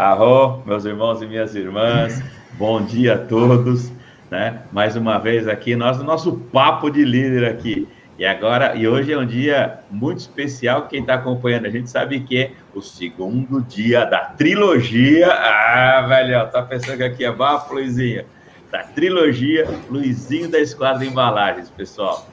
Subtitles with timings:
[0.00, 2.22] Arro, meus irmãos e minhas irmãs,
[2.52, 3.92] bom dia a todos,
[4.30, 4.62] né?
[4.72, 7.86] Mais uma vez aqui, nós no nosso papo de líder aqui.
[8.18, 10.88] E agora, e hoje é um dia muito especial.
[10.88, 15.30] Quem está acompanhando, a gente sabe que é o segundo dia da trilogia.
[15.30, 18.24] Ah, velho, tá pensando que aqui é bafo, Luizinho?
[18.72, 22.26] Da trilogia Luizinho da Esquadra Embalagens, pessoal.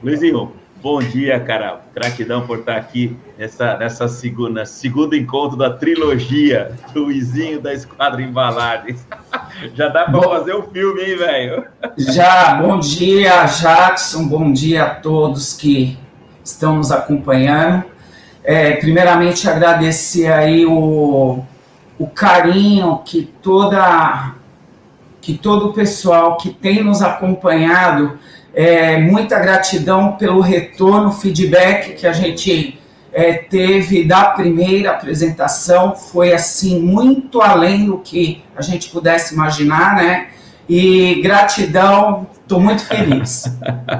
[0.00, 0.52] Luizinho,
[0.82, 1.80] bom dia, cara.
[1.94, 9.06] Gratidão por estar aqui nessa, nessa segunda, segundo encontro da trilogia Luizinho da Esquadra Embalagens.
[9.74, 11.66] Já dá para fazer o um filme, hein, velho?
[11.96, 15.98] Já, bom dia, Jackson, bom dia a todos que
[16.42, 17.84] estão nos acompanhando.
[18.42, 21.44] É, primeiramente, agradecer aí o,
[21.98, 24.34] o carinho que toda
[25.20, 28.18] que todo o pessoal que tem nos acompanhado,
[28.54, 32.78] é, muita gratidão pelo retorno, feedback que a gente
[33.12, 39.96] é, teve da primeira apresentação foi assim muito além do que a gente pudesse imaginar,
[39.96, 40.28] né?
[40.68, 43.44] E gratidão, estou muito feliz.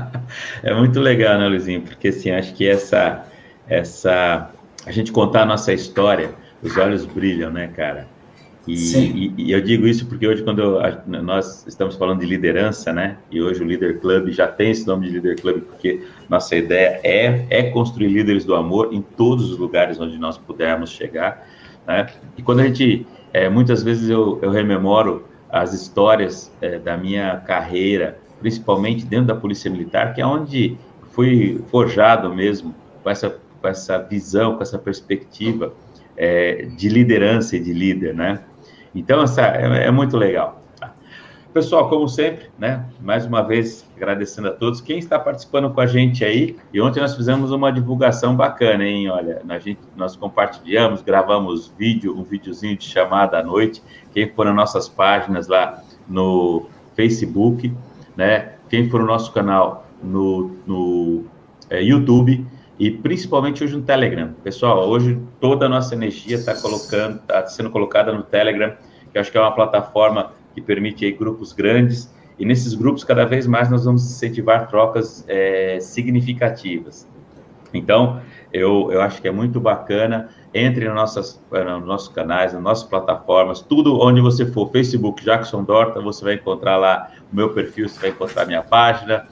[0.63, 1.83] é muito legal, né, Luizinho?
[1.83, 3.25] Porque assim, acho que essa,
[3.69, 4.51] essa,
[4.87, 6.31] a gente contar a nossa história,
[6.63, 8.07] os olhos brilham, né, cara?
[8.67, 12.93] E, e, e, eu digo isso porque hoje, quando eu, nós estamos falando de liderança,
[12.93, 13.17] né?
[13.31, 17.01] E hoje o Líder Club já tem esse nome de Líder Club, porque nossa ideia
[17.03, 21.47] é, é construir líderes do amor em todos os lugares onde nós pudermos chegar,
[21.87, 22.07] né?
[22.37, 27.39] E quando a gente, é, muitas vezes eu, eu rememoro as histórias é, da minha
[27.39, 30.77] carreira, principalmente dentro da Polícia Militar, que é onde
[31.13, 35.73] fui forjado mesmo com essa, com essa visão, com essa perspectiva
[36.17, 38.41] é, de liderança e de líder, né?
[38.95, 40.61] Então, essa é, é muito legal.
[40.79, 40.93] Tá?
[41.53, 42.85] Pessoal, como sempre, né?
[43.01, 44.81] Mais uma vez agradecendo a todos.
[44.81, 46.57] Quem está participando com a gente aí?
[46.73, 49.09] E ontem nós fizemos uma divulgação bacana, hein?
[49.09, 53.83] Olha, a gente, nós compartilhamos, gravamos vídeo, um videozinho de chamada à noite.
[54.13, 57.73] Quem for nas nossas páginas lá no Facebook,
[58.17, 58.53] né?
[58.69, 61.25] Quem for no nosso canal no, no
[61.69, 62.47] é, YouTube
[62.81, 64.33] e principalmente hoje no Telegram.
[64.43, 68.73] Pessoal, hoje toda a nossa energia está colocando, está sendo colocada no Telegram,
[69.13, 73.05] que eu acho que é uma plataforma que permite aí grupos grandes, e nesses grupos
[73.05, 77.07] cada vez mais nós vamos incentivar trocas é, significativas.
[77.75, 80.31] Então, eu, eu acho que é muito bacana.
[80.53, 86.01] Entre nossas, nos nossos canais, nas nossas plataformas, tudo onde você for, Facebook Jackson Dorta,
[86.01, 89.29] você vai encontrar lá o meu perfil, você vai encontrar a minha página.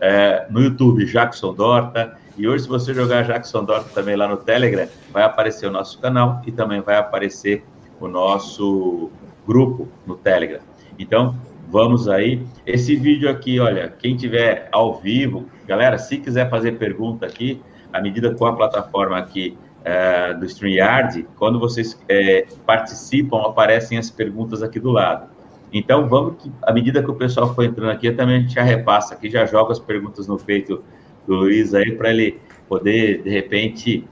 [0.00, 2.16] É, no YouTube, Jackson Dorta.
[2.36, 5.98] E hoje, se você jogar Jackson Dorta também lá no Telegram, vai aparecer o nosso
[6.00, 7.62] canal e também vai aparecer
[8.00, 9.10] o nosso
[9.46, 10.60] grupo no Telegram.
[10.98, 11.34] Então,
[11.68, 12.42] vamos aí.
[12.66, 17.60] Esse vídeo aqui, olha, quem tiver ao vivo, galera, se quiser fazer pergunta aqui,
[17.92, 24.10] à medida com a plataforma aqui é, do StreamYard, quando vocês é, participam, aparecem as
[24.10, 25.28] perguntas aqui do lado.
[25.70, 28.62] Então, vamos que, à medida que o pessoal for entrando aqui, também a gente já
[28.62, 30.82] repassa aqui, já joga as perguntas no peito
[31.26, 34.08] do Luiz aí para ele poder, de repente,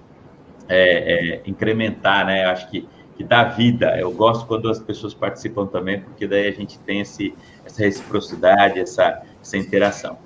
[0.68, 2.44] é, é, incrementar, né?
[2.44, 3.98] Acho que, que dá vida.
[3.98, 7.34] Eu gosto quando as pessoas participam também, porque daí a gente tem esse,
[7.64, 10.18] essa reciprocidade, essa, essa interação.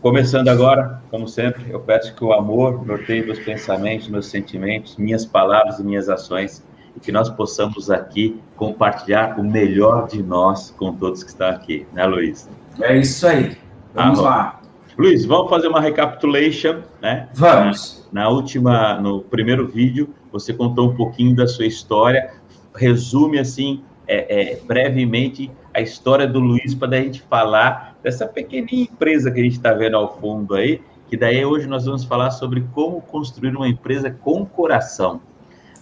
[0.00, 5.24] Começando agora, como sempre, eu peço que o amor norteie meus pensamentos, meus sentimentos, minhas
[5.24, 10.92] palavras e minhas ações, e que nós possamos aqui compartilhar o melhor de nós com
[10.92, 12.48] todos que estão aqui, né, Luiz?
[12.80, 13.56] É isso aí.
[13.94, 14.61] Vamos lá.
[14.96, 17.28] Luiz, vamos fazer uma recapitulation, né?
[17.34, 18.06] Vamos.
[18.12, 22.34] Na, na, última, no primeiro vídeo, você contou um pouquinho da sua história.
[22.74, 28.88] Resume assim, é, é, brevemente, a história do Luiz para a gente falar dessa pequenininha
[28.90, 30.80] empresa que a gente está vendo ao fundo aí.
[31.08, 35.20] Que daí hoje nós vamos falar sobre como construir uma empresa com coração,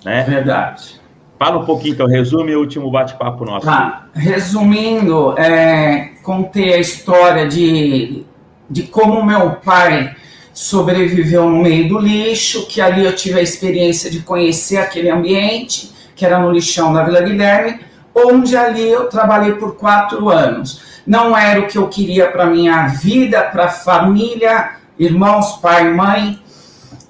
[0.04, 0.24] né?
[0.24, 1.00] Verdade.
[1.38, 3.64] Fala um pouquinho, então, resume o último bate-papo nosso.
[3.64, 4.08] Tá.
[4.12, 8.26] Resumindo, é, contei a história de
[8.70, 10.14] de como meu pai
[10.52, 15.92] sobreviveu no meio do lixo, que ali eu tive a experiência de conhecer aquele ambiente,
[16.14, 17.80] que era no lixão da Vila Guilherme,
[18.14, 20.82] onde ali eu trabalhei por quatro anos.
[21.06, 26.38] Não era o que eu queria para minha vida, para família, irmãos, pai, mãe,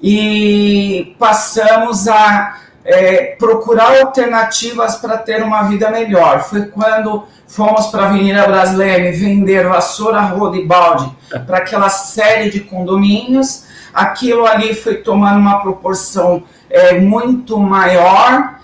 [0.03, 2.57] e passamos a
[2.91, 6.43] é, procurar alternativas para ter uma vida melhor.
[6.43, 11.09] Foi quando fomos para a Avenida Brasileira vender vassoura, roda e balde
[11.47, 13.65] para aquela série de condomínios.
[13.95, 18.59] Aquilo ali foi tomando uma proporção é, muito maior.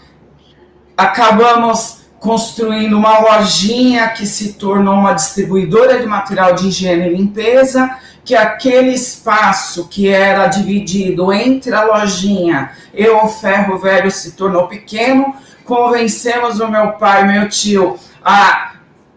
[0.96, 7.88] Acabamos construindo uma lojinha que se tornou uma distribuidora de material de higiene e limpeza,
[8.26, 14.66] que aquele espaço que era dividido entre a lojinha e o ferro velho se tornou
[14.66, 15.32] pequeno,
[15.64, 18.72] convencemos o meu pai, meu tio, a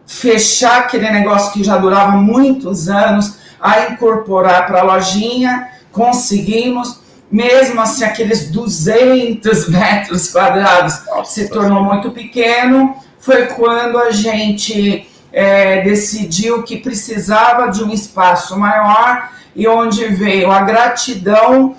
[0.05, 6.99] fechar aquele negócio que já durava muitos anos, a incorporar para a lojinha, conseguimos,
[7.31, 15.09] mesmo assim aqueles 200 metros quadrados Nossa, se tornou muito pequeno, foi quando a gente
[15.31, 21.75] é, decidiu que precisava de um espaço maior e onde veio a gratidão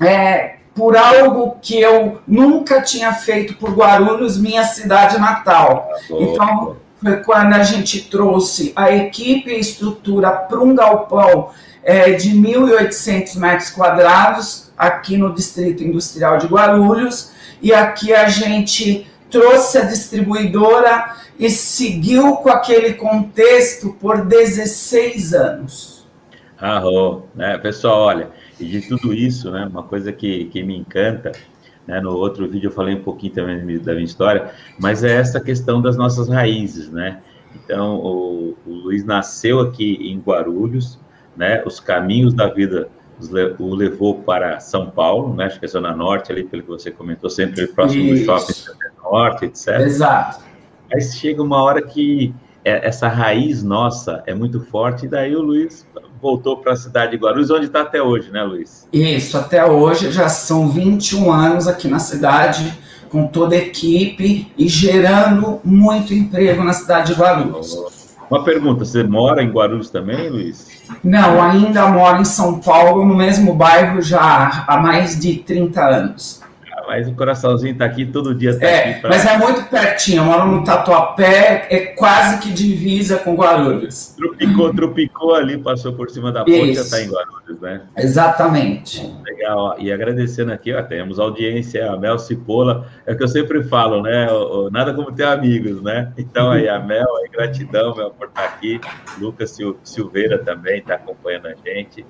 [0.00, 5.88] é, por algo que eu nunca tinha feito por Guarulhos, minha cidade natal.
[6.10, 11.50] Então, foi quando a gente trouxe a equipe e a estrutura para um galpão
[11.82, 19.06] é, de 1.800 metros quadrados, aqui no Distrito Industrial de Guarulhos, e aqui a gente
[19.32, 26.06] trouxe a distribuidora e seguiu com aquele contexto por 16 anos.
[26.60, 27.58] Arro, né?
[27.58, 28.30] Pessoal, olha,
[28.60, 31.32] e de tudo isso, né, uma coisa que, que me encanta,
[31.84, 35.40] né, no outro vídeo eu falei um pouquinho também da minha história, mas é essa
[35.40, 37.20] questão das nossas raízes, né?
[37.54, 41.00] Então, o, o Luiz nasceu aqui em Guarulhos,
[41.36, 41.62] né?
[41.66, 42.88] Os caminhos da vida
[43.58, 45.46] o levou para São Paulo, né?
[45.46, 48.24] Acho que é Zona Norte, ali, pelo que você comentou, sempre próximo Isso.
[48.24, 49.80] do shopping Norte, etc.
[49.80, 50.40] Exato.
[50.92, 52.34] Aí chega uma hora que
[52.64, 55.86] é, essa raiz nossa é muito forte, e daí o Luiz
[56.20, 58.86] voltou para a cidade de Guarulhos, onde está até hoje, né, Luiz?
[58.92, 62.72] Isso, até hoje já são 21 anos aqui na cidade,
[63.10, 67.76] com toda a equipe e gerando muito emprego na cidade de Guarulhos.
[68.30, 70.71] Uma pergunta, você mora em Guarulhos também, Luiz?
[71.02, 76.42] Não, ainda moro em São Paulo, no mesmo bairro já há mais de 30 anos
[76.92, 78.58] mas o coraçãozinho tá aqui todo dia.
[78.58, 79.08] Tá é, pra...
[79.08, 80.18] mas é muito pertinho.
[80.18, 84.14] Eu moro no Tatuapé, é quase que divisa com Guarulhos.
[84.14, 87.80] Tropicou, tropicou ali, passou por cima da ponte, já tá em Guarulhos, né?
[87.96, 89.10] Exatamente.
[89.24, 93.62] Legal, e agradecendo aqui, ó, temos audiência, a Mel Cipola, é o que eu sempre
[93.64, 94.26] falo, né?
[94.70, 96.12] Nada como ter amigos, né?
[96.18, 98.78] Então aí a Mel, aí, gratidão, Mel, por estar aqui.
[99.18, 102.04] Lucas Silveira também está acompanhando a gente.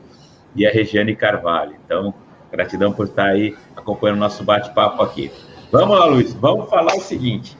[0.56, 1.76] E a Regiane Carvalho.
[1.84, 2.12] Então,
[2.52, 5.32] Gratidão por estar aí acompanhando o nosso bate-papo aqui.
[5.72, 7.56] Vamos lá, Luiz, vamos falar o seguinte.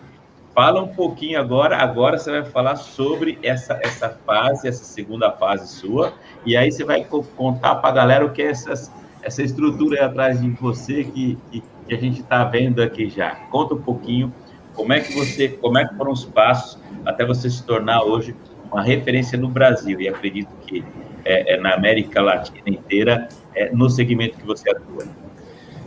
[0.54, 5.66] Fala um pouquinho agora, agora você vai falar sobre essa, essa fase, essa segunda fase
[5.66, 6.12] sua,
[6.44, 7.06] e aí você vai
[7.36, 8.92] contar para a galera o que é essas,
[9.22, 13.34] essa estrutura aí atrás de você que, que, que a gente está vendo aqui já.
[13.50, 14.30] Conta um pouquinho
[14.74, 18.36] como é que você, como é que foram os passos até você se tornar hoje
[18.70, 20.84] uma referência no Brasil, e acredito que
[21.24, 25.04] é, é na América Latina inteira é, no segmento que você atua.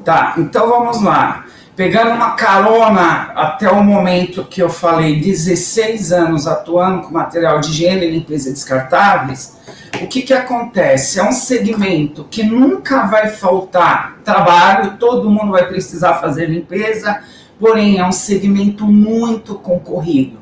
[0.03, 1.45] Tá, então vamos lá.
[1.75, 7.69] Pegando uma carona até o momento que eu falei, 16 anos atuando com material de
[7.69, 9.57] higiene e limpeza descartáveis,
[10.01, 11.19] o que, que acontece?
[11.19, 17.21] É um segmento que nunca vai faltar trabalho, todo mundo vai precisar fazer limpeza,
[17.59, 20.39] porém é um segmento muito concorrido,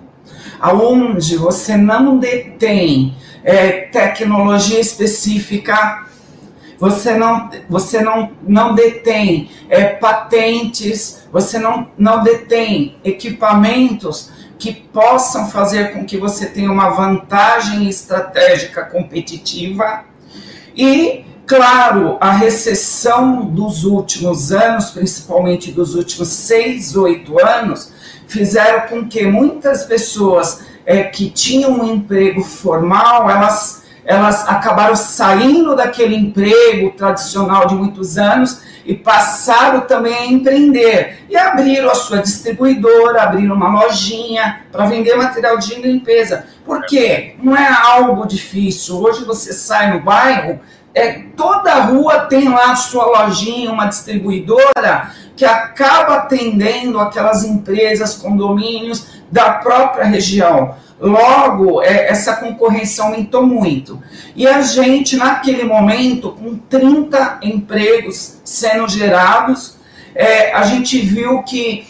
[0.60, 6.06] aonde você não detém é, tecnologia específica
[6.84, 15.50] você não, você não, não detém é, patentes, você não, não detém equipamentos que possam
[15.50, 20.04] fazer com que você tenha uma vantagem estratégica competitiva.
[20.76, 27.94] E, claro, a recessão dos últimos anos, principalmente dos últimos seis, oito anos,
[28.28, 35.75] fizeram com que muitas pessoas é, que tinham um emprego formal, elas elas acabaram saindo
[35.75, 41.25] daquele emprego tradicional de muitos anos e passaram também a empreender.
[41.29, 46.45] E abriram a sua distribuidora, abriram uma lojinha para vender material de limpeza.
[46.65, 47.36] Por quê?
[47.41, 49.01] Não é algo difícil.
[49.01, 50.60] Hoje você sai no bairro,
[50.93, 58.15] é, toda rua tem lá a sua lojinha, uma distribuidora que acaba atendendo aquelas empresas,
[58.15, 60.75] condomínios da própria região.
[61.00, 64.02] Logo, é, essa concorrência aumentou muito.
[64.36, 69.78] E a gente, naquele momento, com 30 empregos sendo gerados,
[70.16, 71.88] é, a gente viu que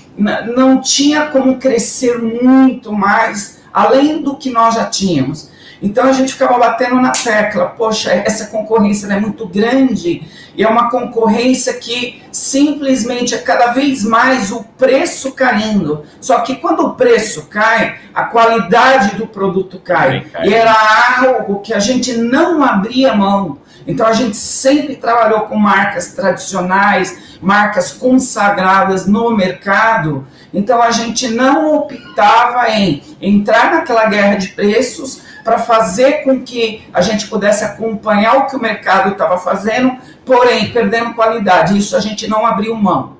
[0.55, 5.49] não tinha como crescer muito mais, além do que nós já tínhamos.
[5.83, 10.25] Então a gente ficava batendo na tecla, poxa, essa concorrência é muito grande
[10.55, 16.05] e é uma concorrência que simplesmente é cada vez mais o preço caindo.
[16.21, 20.25] Só que quando o preço cai, a qualidade do produto cai.
[20.31, 20.47] cai.
[20.47, 20.73] E era
[21.19, 23.57] algo que a gente não abria mão.
[23.85, 30.25] Então a gente sempre trabalhou com marcas tradicionais, marcas consagradas no mercado.
[30.53, 36.83] Então a gente não optava em entrar naquela guerra de preços para fazer com que
[36.93, 41.77] a gente pudesse acompanhar o que o mercado estava fazendo, porém perdendo qualidade.
[41.77, 43.17] Isso a gente não abriu mão.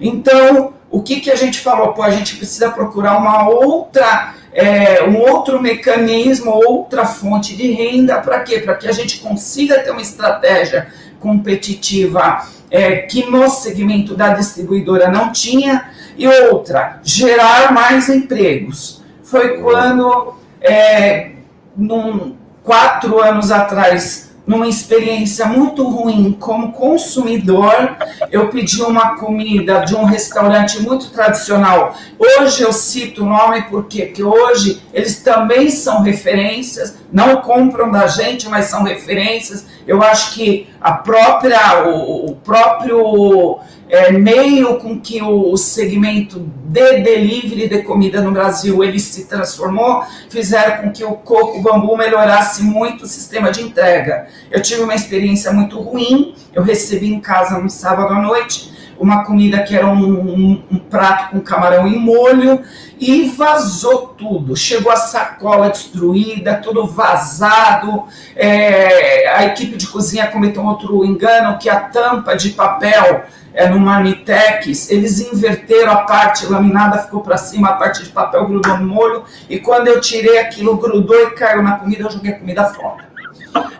[0.00, 1.92] Então, o que, que a gente falou?
[1.92, 8.18] Pô, a gente precisa procurar uma outra, é, um outro mecanismo, outra fonte de renda,
[8.18, 8.60] para quê?
[8.60, 10.88] Para que a gente consiga ter uma estratégia
[11.18, 19.02] competitiva é, que no segmento da distribuidora não tinha, e outra, gerar mais empregos.
[19.22, 21.32] Foi quando, é,
[21.76, 27.96] num, quatro anos atrás, numa experiência muito ruim como consumidor.
[28.30, 31.94] Eu pedi uma comida de um restaurante muito tradicional.
[32.18, 38.08] Hoje eu cito o nome porque, porque hoje eles também são referências, não compram da
[38.08, 39.64] gente, mas são referências.
[39.86, 46.98] Eu acho que a própria, o, o próprio é, meio com que o segmento de
[47.02, 52.64] delivery de comida no Brasil ele se transformou, fizeram com que o coco bambu melhorasse
[52.64, 54.26] muito o sistema de entrega.
[54.50, 58.73] Eu tive uma experiência muito ruim, eu recebi em casa no sábado à noite
[59.04, 62.62] uma comida que era um, um, um, prato com camarão em molho
[62.98, 64.56] e vazou tudo.
[64.56, 68.04] Chegou a sacola destruída, tudo vazado.
[68.34, 73.78] É, a equipe de cozinha cometeu outro engano que a tampa de papel é, no
[73.78, 78.86] Marmitex, eles inverteram a parte laminada, ficou para cima, a parte de papel grudou no
[78.86, 82.64] molho, e quando eu tirei aquilo, grudou e caiu na comida, eu joguei a comida
[82.64, 83.14] fora.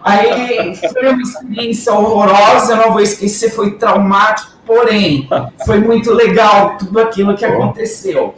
[0.04, 5.28] Aí foi uma experiência horrorosa, eu não vou esquecer, foi traumático, porém,
[5.64, 8.35] foi muito legal tudo aquilo que aconteceu.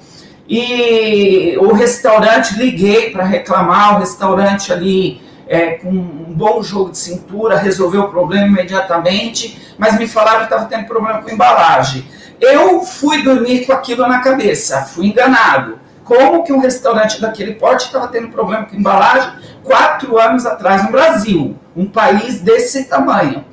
[0.49, 6.99] E o restaurante, liguei para reclamar, o restaurante ali é, com um bom jogo de
[6.99, 12.05] cintura, resolveu o problema imediatamente, mas me falaram que estava tendo problema com embalagem.
[12.41, 15.79] Eu fui dormir com aquilo na cabeça, fui enganado.
[16.05, 19.33] Como que um restaurante daquele porte estava tendo problema com embalagem
[19.65, 23.45] quatro anos atrás no Brasil, um país desse tamanho?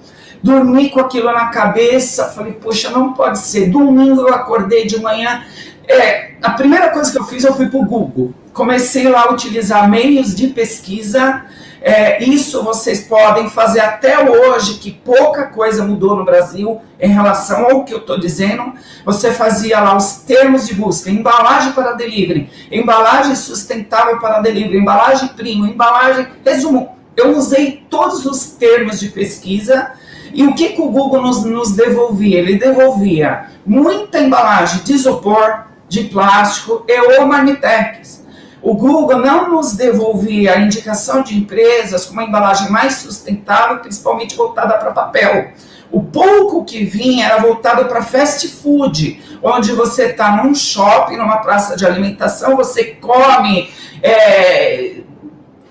[0.44, 3.70] Dormi com aquilo na cabeça, falei, poxa, não pode ser.
[3.70, 5.44] Domingo eu acordei de manhã.
[5.88, 8.34] É, a primeira coisa que eu fiz, eu fui para o Google.
[8.54, 11.46] Comecei lá a utilizar meios de pesquisa
[11.86, 17.66] é, isso vocês podem fazer até hoje, que pouca coisa mudou no Brasil em relação
[17.66, 18.72] ao que eu estou dizendo.
[19.04, 25.28] Você fazia lá os termos de busca: embalagem para delivery, embalagem sustentável para delivery, embalagem
[25.28, 26.26] primo, embalagem.
[26.46, 29.92] Resumo, eu usei todos os termos de pesquisa.
[30.34, 32.40] E o que, que o Google nos, nos devolvia?
[32.40, 38.24] Ele devolvia muita embalagem de isopor, de plástico e ou marmitex.
[38.62, 44.36] O Google não nos devolvia a indicação de empresas com uma embalagem mais sustentável, principalmente
[44.36, 45.52] voltada para papel.
[45.92, 51.38] O pouco que vinha era voltado para fast food, onde você está num shopping, numa
[51.38, 53.70] praça de alimentação, você come
[54.02, 55.02] é,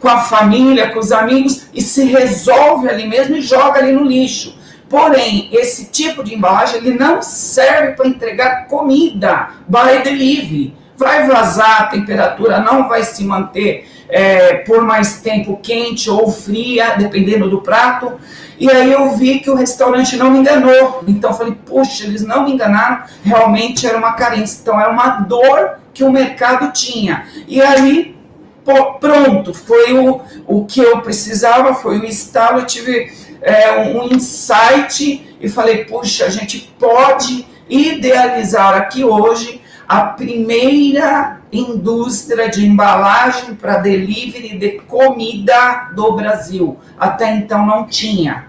[0.02, 4.02] com a família, com os amigos e se resolve ali mesmo e joga ali no
[4.02, 4.58] lixo.
[4.90, 11.82] Porém, esse tipo de embalagem ele não serve para entregar comida by delivery vai vazar,
[11.82, 17.60] a temperatura não vai se manter é, por mais tempo quente ou fria, dependendo do
[17.60, 18.12] prato.
[18.58, 21.02] E aí eu vi que o restaurante não me enganou.
[21.08, 24.60] Então eu falei, puxa, eles não me enganaram, realmente era uma carência.
[24.62, 27.26] Então era uma dor que o mercado tinha.
[27.48, 28.16] E aí,
[28.64, 35.36] pronto, foi o, o que eu precisava, foi o estalo, eu tive é, um, insight
[35.40, 43.78] e falei, puxa, a gente pode idealizar aqui hoje a primeira indústria de embalagem para
[43.78, 46.78] delivery de comida do Brasil.
[46.98, 48.46] Até então não tinha.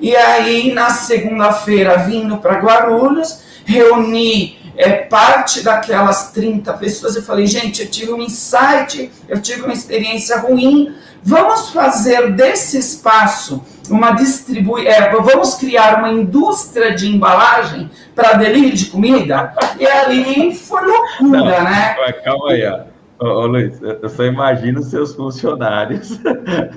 [0.00, 7.46] E aí, na segunda-feira, vindo para Guarulhos, reuni é, parte daquelas 30 pessoas e falei,
[7.46, 14.12] gente, eu tive um insight, eu tive uma experiência ruim, vamos fazer desse espaço uma
[14.12, 19.54] distribui, é, vamos criar uma indústria de embalagem para delivery de comida?
[19.78, 21.94] E ali foi loucura, Não, né?
[22.24, 22.91] Calma aí, ó.
[23.18, 26.18] Ô, Luiz, eu só imagino seus funcionários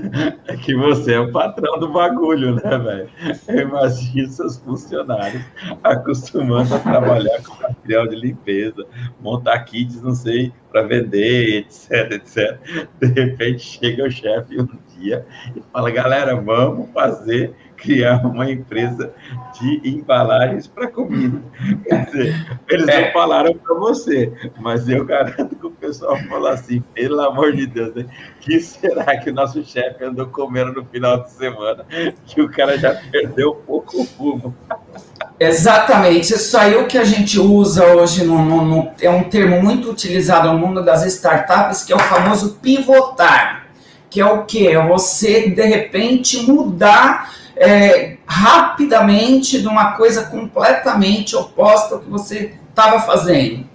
[0.63, 3.09] que você é o patrão do bagulho, né, velho?
[3.47, 5.43] Eu imagino seus funcionários
[5.83, 8.85] acostumando a trabalhar com material de limpeza,
[9.19, 12.59] montar kits, não sei, para vender, etc, etc.
[12.99, 14.67] De repente chega o chefe um
[14.99, 15.25] dia
[15.55, 19.13] e fala, galera, vamos fazer criar uma empresa
[19.59, 21.41] de embalagens para comida.
[21.87, 23.05] Quer dizer, eles é.
[23.05, 27.67] não falaram para você, mas eu garanto que o pessoal falou assim: pelo amor de
[27.67, 28.05] Deus, né?
[28.41, 31.85] que será que o nosso chefe andou comendo no final de semana?
[32.25, 34.55] Que o cara já perdeu um pouco o rumo.
[35.39, 39.23] Exatamente, isso aí é o que a gente usa hoje no, no, no, é um
[39.23, 43.67] termo muito utilizado no mundo das startups, que é o famoso pivotar,
[44.09, 44.67] que é o que?
[44.67, 52.53] É você de repente mudar é, rapidamente de uma coisa completamente oposta ao que você
[52.69, 53.65] estava fazendo.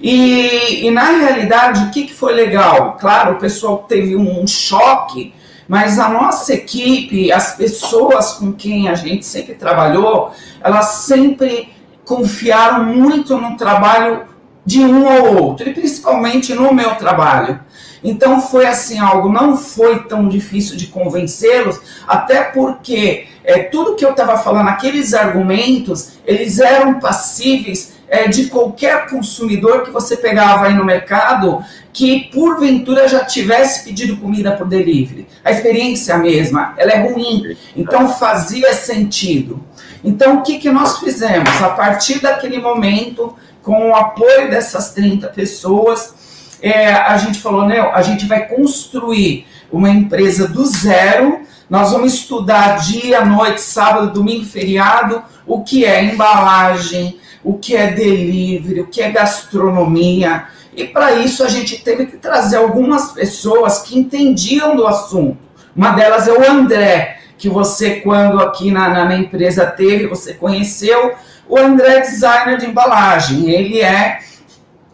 [0.00, 2.96] E, e, na realidade, o que, que foi legal?
[2.98, 5.34] Claro, o pessoal teve um choque,
[5.68, 10.32] mas a nossa equipe, as pessoas com quem a gente sempre trabalhou,
[10.62, 11.68] elas sempre
[12.04, 14.24] confiaram muito no trabalho
[14.64, 17.60] de um ou outro, e principalmente no meu trabalho.
[18.02, 24.04] Então foi assim algo, não foi tão difícil de convencê-los, até porque é, tudo que
[24.04, 30.66] eu estava falando, aqueles argumentos, eles eram passíveis é, de qualquer consumidor que você pegava
[30.66, 35.26] aí no mercado que porventura já tivesse pedido comida por delivery.
[35.44, 39.60] A experiência mesma, ela é ruim, então fazia sentido.
[40.02, 41.50] Então o que, que nós fizemos?
[41.62, 46.14] A partir daquele momento, com o apoio dessas 30 pessoas,
[46.62, 52.14] é, a gente falou, né, a gente vai construir uma empresa do zero, nós vamos
[52.14, 58.86] estudar dia, noite, sábado, domingo, feriado, o que é embalagem, o que é delivery, o
[58.88, 60.46] que é gastronomia.
[60.74, 65.38] E para isso a gente teve que trazer algumas pessoas que entendiam do assunto.
[65.74, 70.34] Uma delas é o André, que você, quando aqui na, na, na empresa teve, você
[70.34, 71.14] conheceu.
[71.48, 73.48] O André é designer de embalagem.
[73.48, 74.20] Ele é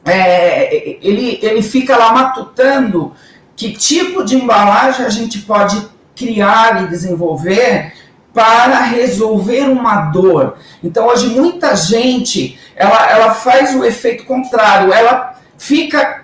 [0.07, 3.13] é, ele, ele fica lá matutando
[3.57, 7.93] que tipo de embalagem a gente pode criar e desenvolver
[8.33, 10.59] para resolver uma dor.
[10.85, 16.23] Então, hoje, muita gente, ela, ela faz o efeito contrário, ela fica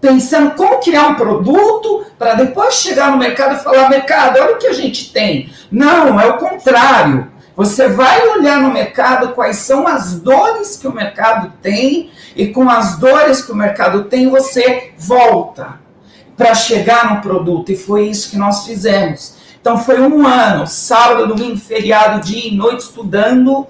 [0.00, 4.58] pensando como criar um produto para depois chegar no mercado e falar, mercado, olha o
[4.58, 5.50] que a gente tem.
[5.72, 7.32] Não, é o contrário.
[7.56, 12.68] Você vai olhar no mercado quais são as dores que o mercado tem e com
[12.68, 15.78] as dores que o mercado tem, você volta
[16.36, 17.70] para chegar no produto.
[17.70, 19.36] E foi isso que nós fizemos.
[19.60, 23.66] Então foi um ano, sábado, domingo, feriado, dia e noite estudando.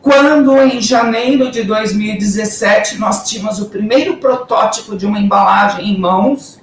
[0.00, 6.58] Quando em janeiro de 2017 nós tínhamos o primeiro protótipo de uma embalagem em mãos,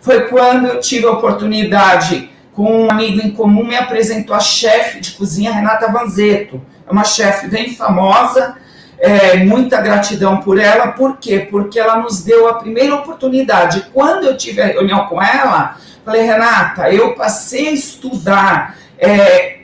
[0.00, 4.98] foi quando eu tive a oportunidade com um amigo em comum, me apresentou a chefe
[4.98, 6.60] de cozinha, Renata Vanzeto.
[6.88, 8.56] É uma chefe bem famosa,
[8.98, 11.46] é, muita gratidão por ela, por quê?
[11.50, 13.90] Porque ela nos deu a primeira oportunidade.
[13.92, 19.58] Quando eu tive a reunião com ela, falei, Renata, eu passei a estudar é,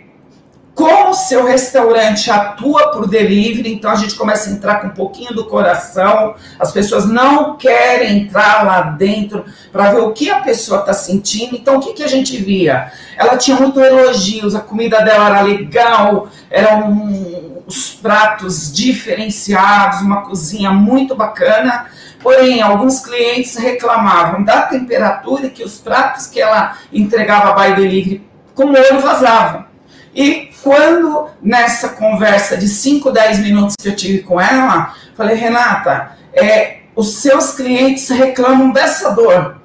[0.75, 4.93] como o seu restaurante atua por delivery, então a gente começa a entrar com um
[4.93, 6.35] pouquinho do coração.
[6.59, 11.55] As pessoas não querem entrar lá dentro para ver o que a pessoa está sentindo.
[11.55, 12.91] Então o que, que a gente via?
[13.19, 20.71] Ela tinha muito elogios, a comida dela era legal, eram os pratos diferenciados, uma cozinha
[20.71, 21.87] muito bacana.
[22.23, 28.67] Porém, alguns clientes reclamavam da temperatura que os pratos que ela entregava by delivery com
[28.67, 29.67] molho vazavam.
[30.15, 36.13] E quando nessa conversa de 5, 10 minutos que eu tive com ela, falei, Renata,
[36.33, 39.57] é, os seus clientes reclamam dessa dor.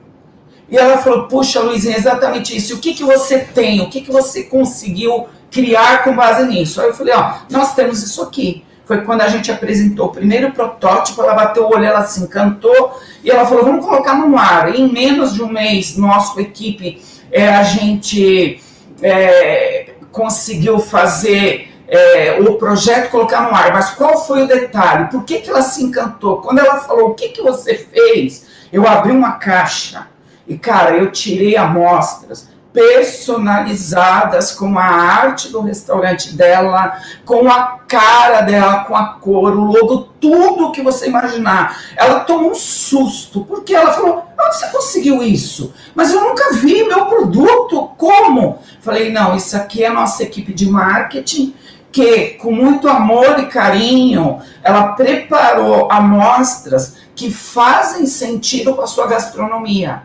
[0.69, 2.75] E ela falou, puxa, Luizinha, é exatamente isso.
[2.75, 3.81] O que, que você tem?
[3.81, 6.81] O que, que você conseguiu criar com base nisso?
[6.81, 8.65] Aí eu falei, ó, nós temos isso aqui.
[8.85, 12.97] Foi quando a gente apresentou o primeiro protótipo, ela bateu o olho, ela se encantou,
[13.23, 14.73] e ela falou, vamos colocar no ar.
[14.73, 18.61] E em menos de um mês, nossa equipe, é, a gente...
[19.01, 19.86] É,
[20.17, 25.11] conseguiu fazer é, o projeto colocar no ar, mas qual foi o detalhe?
[25.11, 26.41] Por que, que ela se encantou?
[26.41, 28.47] Quando ela falou, o que, que você fez?
[28.73, 30.07] Eu abri uma caixa
[30.47, 38.41] e, cara, eu tirei amostras personalizadas com a arte do restaurante dela, com a cara
[38.41, 41.81] dela, com a cor, o logo, tudo que você imaginar.
[41.97, 45.73] Ela tomou um susto, porque ela falou: onde você conseguiu isso?
[45.95, 48.59] Mas eu nunca vi meu produto, como?
[48.79, 51.55] Falei: não, isso aqui é a nossa equipe de marketing.
[51.89, 59.07] Que, com muito amor e carinho, ela preparou amostras que fazem sentido com a sua
[59.07, 60.03] gastronomia.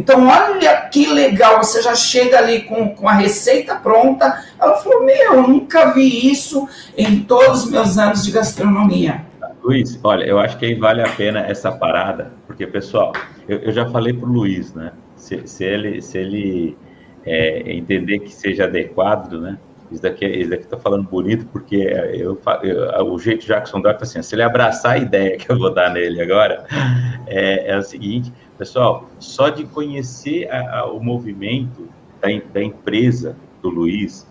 [0.00, 4.42] Então, olha que legal, você já chega ali com, com a receita pronta.
[4.58, 9.26] Ela falou: Meu, eu nunca vi isso em todos os meus anos de gastronomia.
[9.62, 13.12] Luiz, olha, eu acho que aí vale a pena essa parada, porque, pessoal,
[13.46, 14.92] eu, eu já falei para o Luiz, né?
[15.16, 16.78] Se, se ele, se ele
[17.26, 19.58] é, entender que seja adequado, né?
[19.90, 24.22] Isso daqui, isso daqui tá falando bonito, porque eu, eu, o jeito Jackson Dock assim,
[24.22, 26.64] se ele abraçar a ideia que eu vou dar nele agora,
[27.26, 31.88] é, é o seguinte, pessoal, só de conhecer a, a, o movimento
[32.20, 34.28] da, da, empresa do Luiz,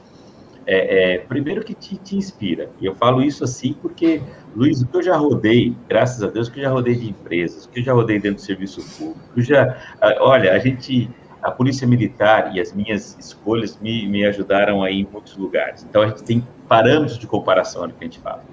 [0.65, 2.69] é, é, primeiro que te, te, inspira.
[2.79, 4.21] E eu falo isso assim porque,
[4.55, 7.09] Luiz, o que eu já rodei, graças a Deus, o que eu já rodei de
[7.09, 9.77] empresas, o que eu já rodei dentro do serviço público, já,
[10.19, 11.09] olha, a gente
[11.41, 15.85] a polícia militar e as minhas escolhas me, me ajudaram aí em muitos lugares.
[15.87, 18.43] Então a gente tem parâmetros de comparação no que a gente fala.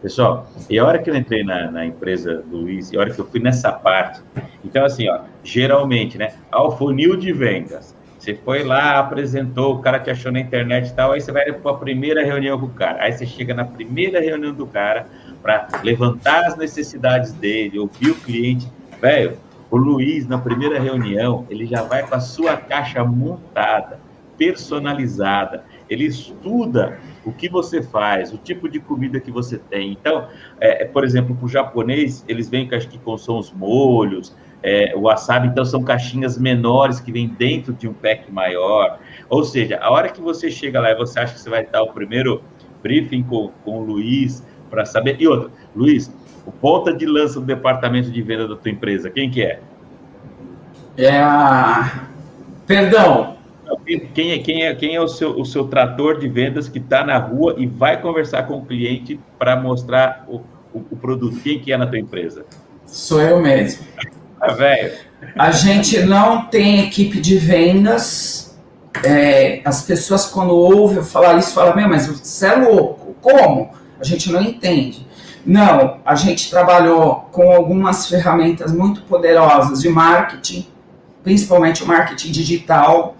[0.00, 3.10] Pessoal, e a hora que eu entrei na, na empresa do Luiz, e a hora
[3.10, 4.20] que eu fui nessa parte,
[4.64, 7.94] então assim, ó, geralmente, né, ao funil de vendas,
[8.26, 11.52] você foi lá, apresentou, o cara te achou na internet e tal, aí você vai
[11.52, 13.04] para a primeira reunião com o cara.
[13.04, 15.06] Aí você chega na primeira reunião do cara
[15.40, 18.68] para levantar as necessidades dele, ouvir o cliente.
[19.00, 19.36] Velho,
[19.70, 23.98] o Luiz, na primeira reunião, ele já vai com a sua caixa montada,
[24.38, 25.64] personalizada.
[25.88, 29.92] Ele estuda o que você faz, o tipo de comida que você tem.
[29.92, 30.28] Então,
[30.60, 34.92] é, por exemplo, para o japonês, eles vêm acho que com são os molhos, é,
[34.96, 38.98] o wasabi, então, são caixinhas menores que vêm dentro de um pack maior.
[39.28, 41.82] Ou seja, a hora que você chega lá e você acha que você vai dar
[41.82, 42.42] o primeiro
[42.82, 45.16] briefing com, com o Luiz para saber.
[45.20, 46.12] E outra, Luiz,
[46.46, 49.60] o ponta de lança do departamento de venda da tua empresa, quem que é?
[50.96, 52.04] É a.
[52.66, 53.36] Perdão.
[54.14, 57.04] Quem é, quem é, quem é o, seu, o seu trator de vendas que está
[57.04, 60.36] na rua e vai conversar com o cliente para mostrar o,
[60.72, 61.40] o, o produto?
[61.40, 62.44] Quem que é na tua empresa?
[62.86, 63.84] Sou eu mesmo.
[64.40, 64.92] Ah, velho.
[65.36, 68.56] A gente não tem equipe de vendas.
[69.04, 73.14] É, as pessoas, quando ouvem eu falar isso, falam: Meu, mas você é louco.
[73.20, 73.70] Como?
[74.00, 75.06] A gente não entende.
[75.46, 80.66] Não, a gente trabalhou com algumas ferramentas muito poderosas de marketing,
[81.22, 83.14] principalmente o marketing digital.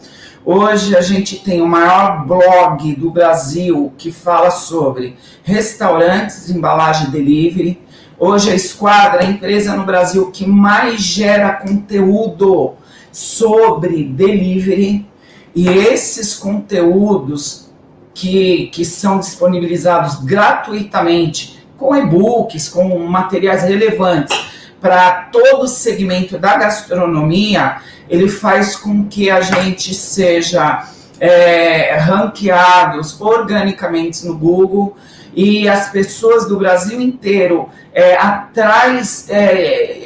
[0.44, 7.80] Hoje a gente tem o maior blog do Brasil que fala sobre restaurantes, embalagem delivery.
[8.18, 12.74] Hoje a Esquadra é a empresa no Brasil que mais gera conteúdo
[13.12, 15.06] sobre delivery
[15.54, 17.70] e esses conteúdos
[18.12, 24.36] que, que são disponibilizados gratuitamente com e-books, com materiais relevantes
[24.80, 27.76] para todo o segmento da gastronomia,
[28.08, 30.86] ele faz com que a gente seja
[31.18, 34.96] é, ranqueados organicamente no Google
[35.34, 40.05] e as pessoas do Brasil inteiro é, atrás é,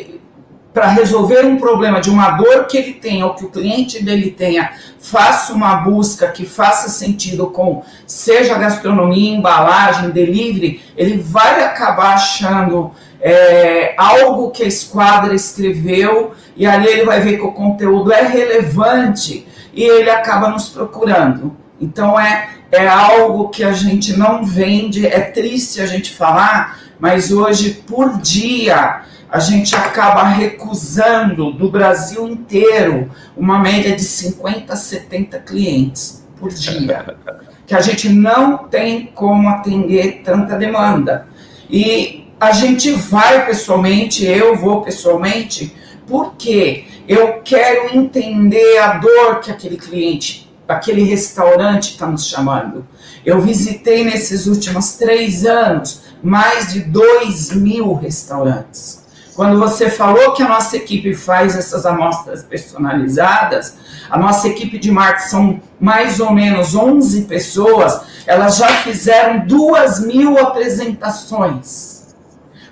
[0.73, 4.31] para resolver um problema de uma dor que ele tenha ou que o cliente dele
[4.31, 12.15] tenha, faça uma busca que faça sentido com seja gastronomia, embalagem, delivery, ele vai acabar
[12.15, 18.13] achando é, algo que a esquadra escreveu e ali ele vai ver que o conteúdo
[18.13, 21.57] é relevante e ele acaba nos procurando.
[21.81, 27.33] Então é é algo que a gente não vende, é triste a gente falar, mas
[27.33, 34.77] hoje, por dia, a gente acaba recusando do Brasil inteiro uma média de 50 a
[34.77, 37.17] 70 clientes por dia.
[37.71, 41.29] Que a gente não tem como atender tanta demanda.
[41.71, 45.73] E a gente vai pessoalmente, eu vou pessoalmente,
[46.05, 52.87] porque eu quero entender a dor que aquele cliente aquele restaurante está nos chamando.
[53.25, 59.00] Eu visitei nesses últimos três anos mais de dois mil restaurantes.
[59.41, 63.75] Quando você falou que a nossa equipe faz essas amostras personalizadas,
[64.11, 69.99] a nossa equipe de marketing são mais ou menos 11 pessoas, elas já fizeram duas
[69.99, 72.15] mil apresentações,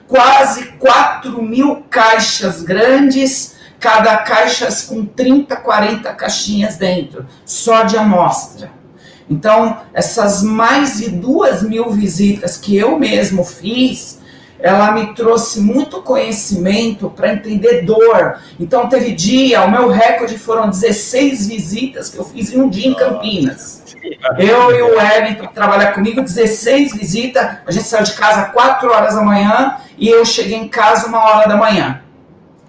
[0.07, 8.71] quase 4 mil caixas grandes cada caixa com 30, 40 caixinhas dentro, só de amostra.
[9.31, 14.18] Então, essas mais de duas mil visitas que eu mesmo fiz,
[14.61, 18.39] ela me trouxe muito conhecimento para entender dor.
[18.59, 22.89] Então, teve dia, o meu recorde foram 16 visitas que eu fiz em um dia
[22.89, 23.83] em Campinas.
[24.39, 27.59] Eu e o Wellington, que trabalha comigo, 16 visitas.
[27.67, 31.25] A gente saiu de casa 4 horas da manhã e eu cheguei em casa uma
[31.25, 32.01] hora da manhã.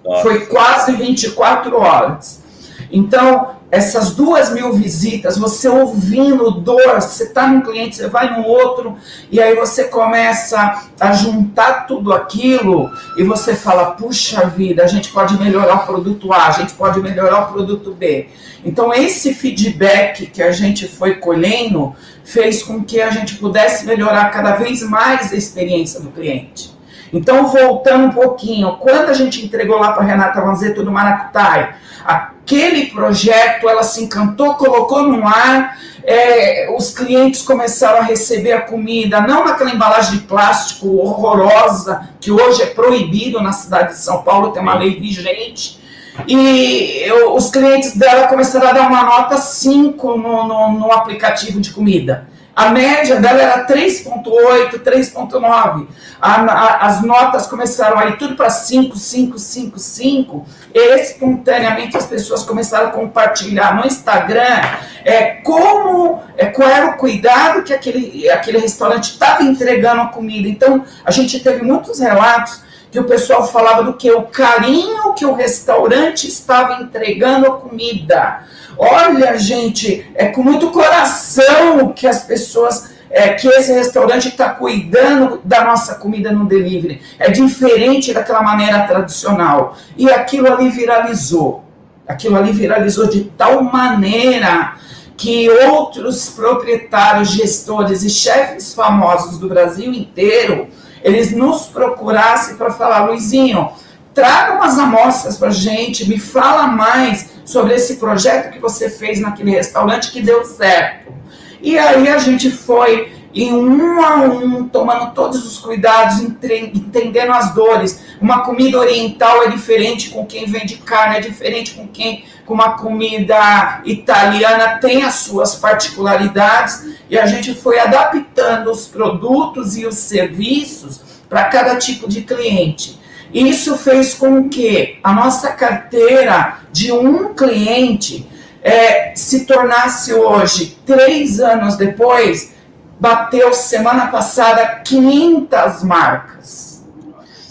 [0.03, 0.21] Nossa.
[0.21, 2.43] Foi quase 24 horas.
[2.91, 8.47] Então, essas duas mil visitas, você ouvindo dor, você está num cliente, você vai no
[8.47, 8.97] outro,
[9.31, 15.11] e aí você começa a juntar tudo aquilo e você fala: puxa vida, a gente
[15.11, 18.27] pode melhorar o produto A, a gente pode melhorar o produto B.
[18.65, 24.29] Então, esse feedback que a gente foi colhendo fez com que a gente pudesse melhorar
[24.31, 26.78] cada vez mais a experiência do cliente.
[27.11, 32.87] Então, voltando um pouquinho, quando a gente entregou lá para Renata Vanzeto do Maracutai, aquele
[32.87, 39.21] projeto, ela se encantou, colocou no ar, é, os clientes começaram a receber a comida,
[39.21, 44.51] não naquela embalagem de plástico horrorosa, que hoje é proibido na cidade de São Paulo,
[44.51, 45.79] tem uma lei vigente,
[46.27, 51.61] e eu, os clientes dela começaram a dar uma nota 5 no, no, no aplicativo
[51.61, 52.27] de comida.
[52.59, 55.87] A média dela era 3,8, 3,9.
[56.19, 60.45] As notas começaram a ir tudo para 5, 5, 5, 5.
[60.73, 64.61] Espontaneamente as pessoas começaram a compartilhar no Instagram
[65.05, 70.49] é, como, é, qual era o cuidado que aquele, aquele restaurante estava entregando a comida.
[70.49, 75.25] Então, a gente teve muitos relatos que o pessoal falava do que o carinho que
[75.25, 78.43] o restaurante estava entregando a comida.
[78.81, 85.41] Olha, gente, é com muito coração que as pessoas, é, que esse restaurante está cuidando
[85.43, 87.01] da nossa comida no delivery.
[87.19, 89.75] É diferente daquela maneira tradicional.
[89.97, 91.65] E aquilo ali viralizou.
[92.07, 94.75] Aquilo ali viralizou de tal maneira
[95.17, 100.69] que outros proprietários, gestores e chefes famosos do Brasil inteiro,
[101.03, 103.71] eles nos procurassem para falar, Luizinho,
[104.19, 109.51] traga umas amostras para gente, me fala mais sobre esse projeto que você fez naquele
[109.51, 111.13] restaurante que deu certo.
[111.61, 117.53] E aí a gente foi em um a um, tomando todos os cuidados, entendendo as
[117.53, 118.01] dores.
[118.19, 122.71] Uma comida oriental é diferente com quem vende carne, é diferente com quem com uma
[122.71, 129.95] comida italiana tem as suas particularidades e a gente foi adaptando os produtos e os
[129.95, 132.99] serviços para cada tipo de cliente.
[133.33, 138.27] Isso fez com que a nossa carteira de um cliente
[138.61, 142.53] é, se tornasse hoje, três anos depois,
[142.99, 146.83] bateu semana passada 500 marcas.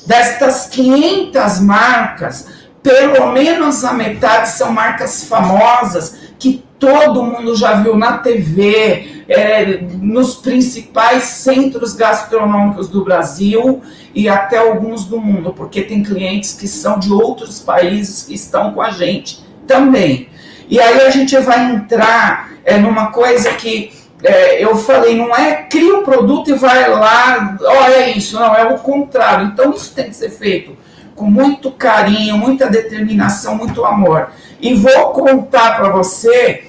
[0.06, 2.46] Destas 500 marcas,
[2.82, 9.80] pelo menos a metade são marcas famosas que todo mundo já viu na TV, é,
[10.00, 13.82] nos principais centros gastronômicos do Brasil
[14.14, 18.72] e até alguns do mundo, porque tem clientes que são de outros países que estão
[18.72, 20.28] com a gente também.
[20.68, 25.62] E aí a gente vai entrar é, numa coisa que é, eu falei, não é
[25.62, 29.46] cria o produto e vai lá, olha isso, não, é o contrário.
[29.46, 30.76] Então isso tem que ser feito
[31.14, 34.30] com muito carinho, muita determinação, muito amor.
[34.60, 36.67] E vou contar para você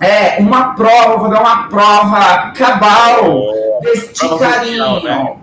[0.00, 3.22] é, uma prova, vou dar uma prova cabal
[3.82, 5.02] deste carinho.
[5.04, 5.36] Né?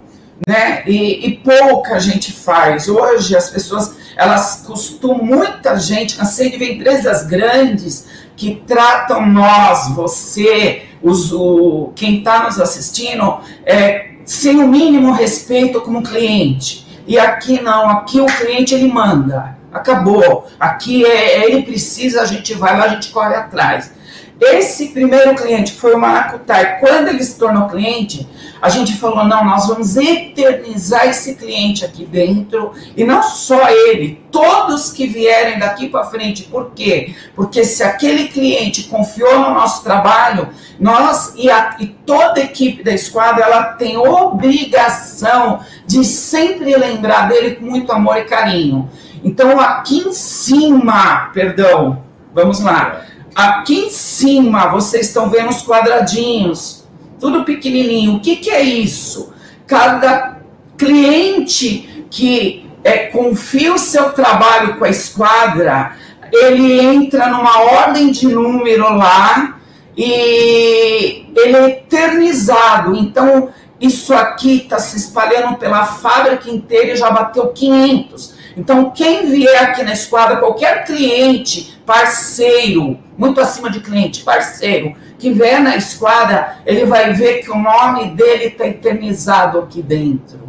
[0.47, 0.83] né?
[0.87, 2.89] E, e, pouca gente faz.
[2.89, 9.89] Hoje as pessoas, elas costumam, muita gente, cansei de ver empresas grandes que tratam nós,
[9.95, 16.85] você, os, o, quem está nos assistindo, é, sem o mínimo respeito como cliente.
[17.05, 19.55] E aqui não, aqui o cliente ele manda.
[19.71, 20.47] Acabou.
[20.59, 23.91] Aqui é, ele precisa, a gente vai lá, a gente corre atrás.
[24.39, 28.27] Esse primeiro cliente, foi o Maracutai, quando ele se tornou cliente,
[28.61, 34.21] a gente falou: não, nós vamos eternizar esse cliente aqui dentro, e não só ele,
[34.31, 36.43] todos que vierem daqui para frente.
[36.43, 37.15] Por quê?
[37.35, 42.83] Porque se aquele cliente confiou no nosso trabalho, nós e, a, e toda a equipe
[42.83, 48.87] da esquadra, ela tem obrigação de sempre lembrar dele com muito amor e carinho.
[49.23, 53.01] Então, aqui em cima, perdão, vamos lá.
[53.37, 56.83] Aqui em cima vocês estão vendo os quadradinhos,
[57.19, 58.15] tudo pequenininho.
[58.15, 59.31] O que, que é isso?
[59.67, 60.39] Cada
[60.75, 65.95] cliente que é, confia o seu trabalho com a esquadra,
[66.33, 69.59] ele entra numa ordem de número lá
[69.95, 72.95] e ele é eternizado.
[72.95, 78.33] Então, isso aqui está se espalhando pela fábrica inteira e já bateu 500.
[78.57, 85.31] Então, quem vier aqui na esquadra, qualquer cliente, parceiro, muito acima de cliente, parceiro, que
[85.31, 90.39] vier na esquadra, ele vai ver que o nome dele está eternizado aqui dentro.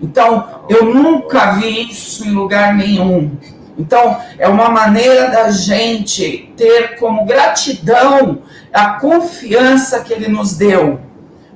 [0.00, 3.32] Então, eu nunca vi isso em lugar nenhum.
[3.78, 11.00] Então, é uma maneira da gente ter como gratidão a confiança que ele nos deu.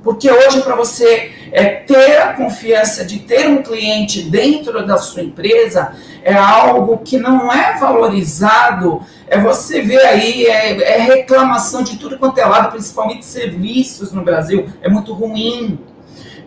[0.03, 5.23] Porque hoje, para você é, ter a confiança de ter um cliente dentro da sua
[5.23, 5.93] empresa,
[6.25, 9.01] é algo que não é valorizado.
[9.29, 14.23] É você ver aí, é, é reclamação de tudo quanto é lado, principalmente serviços no
[14.23, 14.69] Brasil.
[14.83, 15.79] É muito ruim.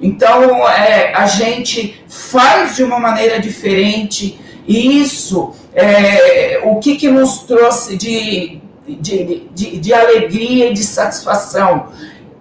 [0.01, 4.39] Então, é, a gente faz de uma maneira diferente.
[4.67, 10.83] E isso, é, o que, que nos trouxe de, de, de, de alegria e de
[10.83, 11.87] satisfação?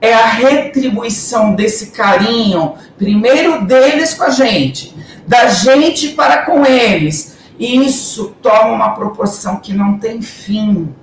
[0.05, 4.95] É a retribuição desse carinho, primeiro deles com a gente,
[5.27, 7.37] da gente para com eles.
[7.59, 10.95] E isso toma uma proporção que não tem fim.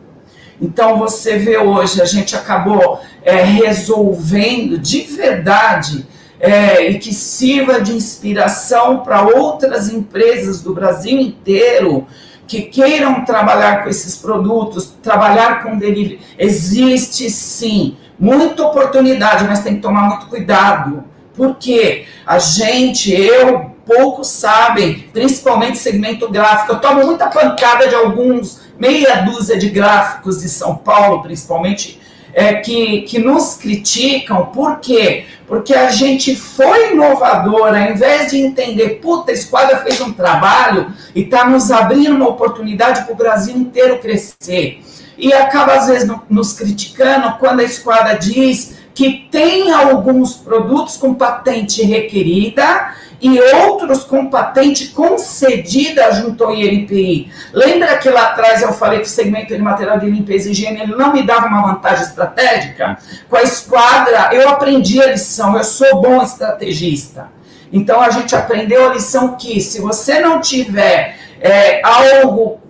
[0.62, 6.06] Então você vê hoje, a gente acabou é, resolvendo de verdade
[6.40, 12.06] é, e que sirva de inspiração para outras empresas do Brasil inteiro
[12.48, 16.20] que queiram trabalhar com esses produtos, trabalhar com delivery.
[16.38, 21.04] Existe sim muita oportunidade, mas tem que tomar muito cuidado.
[21.36, 28.62] Porque a gente, eu, poucos sabem, principalmente segmento gráfico, eu tomo muita pancada de alguns,
[28.78, 32.00] meia dúzia de gráficos de São Paulo, principalmente,
[32.34, 35.26] é, que, que nos criticam, por quê?
[35.48, 40.94] Porque a gente foi inovador, ao invés de entender, puta, a Esquadra fez um trabalho
[41.14, 44.82] e está nos abrindo uma oportunidade para o Brasil inteiro crescer.
[45.22, 50.98] E acaba, às vezes, no, nos criticando quando a Esquadra diz que tem alguns produtos
[50.98, 57.32] com patente requerida e outros com patente concedida junto ao INPI.
[57.54, 60.82] Lembra que lá atrás eu falei que o segmento de material de limpeza e higiene
[60.82, 62.98] ele não me dava uma vantagem estratégica?
[63.30, 67.28] Com a esquadra, eu aprendi a lição, eu sou bom estrategista.
[67.72, 72.61] Então a gente aprendeu a lição que se você não tiver é, algo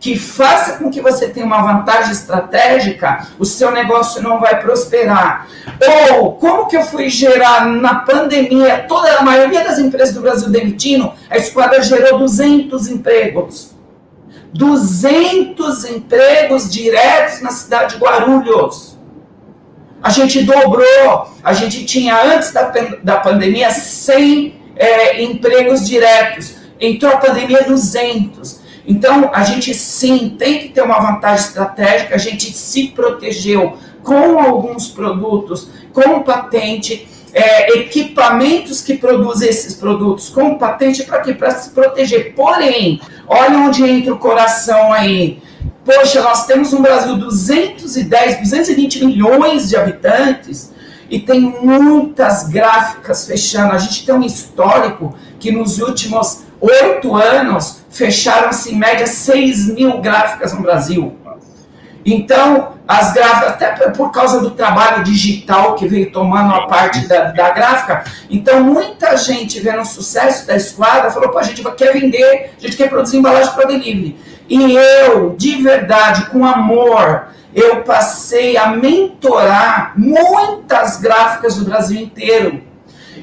[0.00, 5.46] que faça com que você tenha uma vantagem estratégica, o seu negócio não vai prosperar.
[6.18, 10.48] Ou como que eu fui gerar na pandemia, toda a maioria das empresas do Brasil
[10.48, 13.74] demitindo, a esquadra gerou 200 empregos.
[14.54, 18.98] 200 empregos diretos na cidade de Guarulhos.
[20.02, 26.54] A gente dobrou, a gente tinha antes da, da pandemia 100 é, empregos diretos.
[26.80, 28.59] Entrou a pandemia 200.
[28.90, 34.36] Então, a gente sim tem que ter uma vantagem estratégica, a gente se protegeu com
[34.40, 41.32] alguns produtos, com patente, é, equipamentos que produzem esses produtos com patente para quê?
[41.32, 42.34] Para se proteger.
[42.34, 45.40] Porém, olha onde entra o coração aí.
[45.84, 50.72] Poxa, nós temos no Brasil 210, 220 milhões de habitantes
[51.08, 53.72] e tem muitas gráficas fechando.
[53.72, 60.00] A gente tem um histórico que nos últimos oito anos fecharam-se em média 6 mil
[60.00, 61.16] gráficas no Brasil.
[62.04, 67.30] Então, as gráficas, até por causa do trabalho digital que veio tomando a parte da,
[67.30, 72.52] da gráfica, então muita gente vendo o sucesso da esquadra falou: a gente quer vender,
[72.56, 74.16] a gente quer produzir embalagem para delivery.
[74.48, 82.69] E eu, de verdade, com amor, eu passei a mentorar muitas gráficas do Brasil inteiro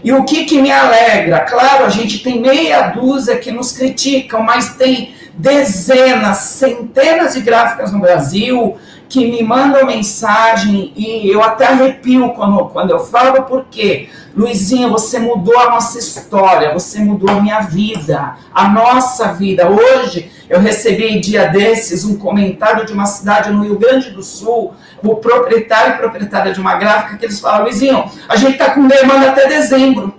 [0.03, 1.41] e o que, que me alegra?
[1.41, 7.91] Claro, a gente tem meia dúzia que nos criticam, mas tem dezenas, centenas de gráficas
[7.91, 8.77] no Brasil
[9.09, 15.17] que me mandam mensagem e eu até arrepio quando, quando eu falo, porque, Luizinho, você
[15.17, 19.69] mudou a nossa história, você mudou a minha vida, a nossa vida.
[19.69, 24.73] Hoje eu recebi dia desses um comentário de uma cidade no Rio Grande do Sul,
[25.03, 28.87] o proprietário e proprietária de uma gráfica, que eles falam, Luizinho, a gente está com
[28.87, 30.13] demanda até dezembro.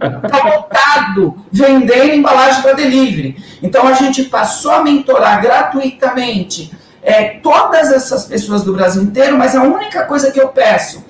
[0.00, 3.36] Está lotado, vendendo embalagem para delivery.
[3.62, 9.54] Então a gente passou a mentorar gratuitamente é, todas essas pessoas do Brasil inteiro, mas
[9.54, 11.04] a única coisa que eu peço,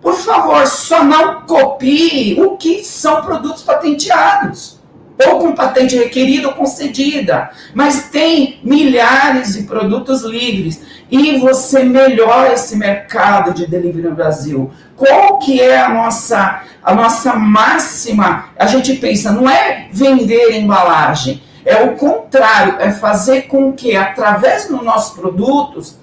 [0.00, 4.75] por favor, só não copie o que são produtos patenteados
[5.24, 12.52] ou com patente requerida ou concedida, mas tem milhares de produtos livres e você melhora
[12.52, 14.70] esse mercado de delivery no Brasil.
[14.96, 18.50] Qual que é a nossa a nossa máxima?
[18.58, 24.68] A gente pensa, não é vender embalagem, é o contrário, é fazer com que através
[24.68, 25.96] dos nossos produtos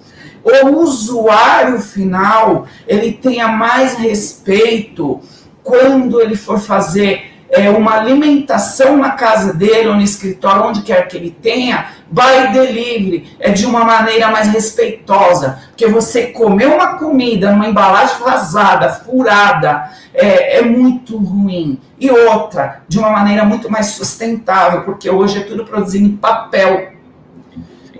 [0.43, 5.21] o usuário final ele tenha mais respeito
[5.63, 11.08] quando ele for fazer é, uma alimentação na casa dele ou no escritório, onde quer
[11.08, 15.60] que ele tenha, by delivery, é de uma maneira mais respeitosa.
[15.68, 21.80] Porque você comer uma comida numa embalagem vazada, furada, é, é muito ruim.
[22.00, 26.94] E outra, de uma maneira muito mais sustentável, porque hoje é tudo produzido em papel.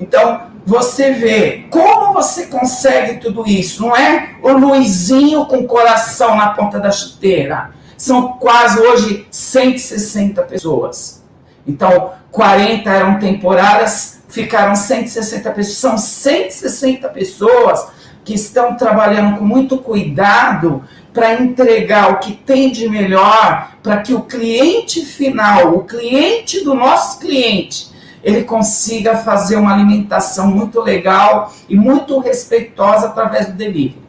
[0.02, 6.36] Então, você vê como você consegue tudo isso, não é o Luizinho com o coração
[6.36, 11.24] na ponta da chuteira são quase hoje 160 pessoas.
[11.66, 15.78] Então, 40 eram temporárias, ficaram 160 pessoas.
[15.78, 17.88] São 160 pessoas
[18.24, 24.14] que estão trabalhando com muito cuidado para entregar o que tem de melhor para que
[24.14, 27.92] o cliente final, o cliente do nosso cliente,
[28.24, 34.02] ele consiga fazer uma alimentação muito legal e muito respeitosa através do delivery.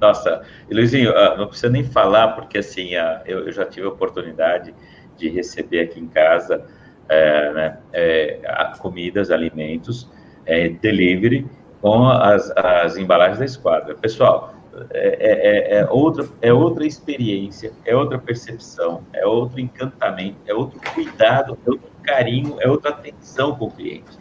[0.00, 4.74] Nossa, Luizinho, ah, não precisa nem falar, porque assim, ah, eu, já tive a oportunidade
[5.16, 6.64] de receber aqui em casa
[7.08, 8.40] é, né, é,
[8.78, 10.08] comidas, alimentos,
[10.46, 11.46] é, delivery
[11.80, 13.94] com as, as embalagens da esquadra.
[13.94, 14.54] Pessoal,
[14.90, 20.80] é, é, é, outra, é outra experiência, é outra percepção, é outro encantamento, é outro
[20.94, 24.16] cuidado, é outro carinho, é outra atenção com o cliente.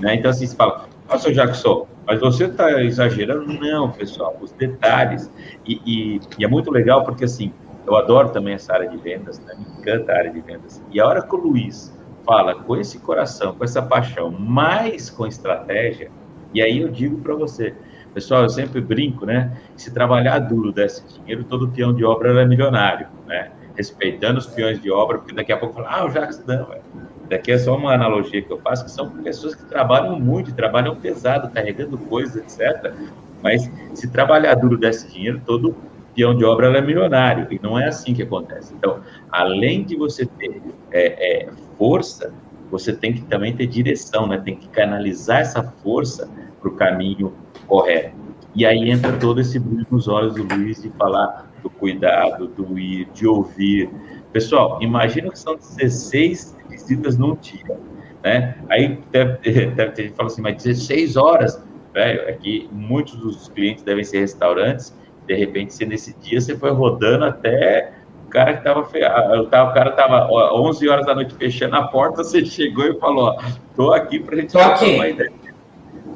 [0.00, 0.14] Né?
[0.14, 3.52] Então, assim, você fala, nossa, Jackson, mas você está exagerando?
[3.52, 5.30] Não, pessoal, os detalhes.
[5.66, 7.52] E, e, e, é muito legal porque, assim,
[7.86, 9.54] eu adoro também essa área de vendas, né?
[9.58, 10.82] me encanta a área de vendas.
[10.90, 11.94] E a hora que o Luiz
[12.24, 16.10] fala com esse coração, com essa paixão, mais com estratégia,
[16.54, 17.74] e aí eu digo para você,
[18.14, 19.54] pessoal, eu sempre brinco, né?
[19.76, 23.52] Se trabalhar duro desse dinheiro, todo peão de obra é milionário, né?
[23.76, 26.82] Respeitando os peões de obra, porque daqui a pouco fala, ah, o Jacques não, velho
[27.28, 30.96] Daqui é só uma analogia que eu faço, que são pessoas que trabalham muito, trabalham
[30.96, 32.94] pesado, carregando coisas, etc.
[33.42, 35.76] Mas se trabalhar duro desse dinheiro, todo
[36.14, 37.46] peão de obra é milionário.
[37.50, 38.74] E não é assim que acontece.
[38.74, 39.00] Então,
[39.30, 40.60] além de você ter
[40.90, 42.32] é, é, força,
[42.70, 44.38] você tem que também ter direção, né?
[44.38, 46.28] Tem que canalizar essa força
[46.60, 47.32] para o caminho
[47.66, 48.16] correto.
[48.54, 52.78] E aí entra todo esse brilho nos olhos do Luiz de falar do cuidado, do
[52.78, 53.90] ir, de ouvir.
[54.32, 57.78] Pessoal, imagina que são 16 visitas num dia,
[58.22, 58.56] né?
[58.68, 59.38] Aí deve,
[59.72, 61.62] deve ter gente que fala assim, mas 16 horas,
[61.94, 64.94] velho, é que muitos dos clientes devem ser restaurantes,
[65.26, 67.92] de repente, se nesse dia você foi rodando até
[68.26, 72.44] o cara que estava o cara estava 11 horas da noite fechando a porta, você
[72.44, 73.42] chegou e falou, ó,
[73.74, 75.32] tô aqui para a gente trocar uma ideia.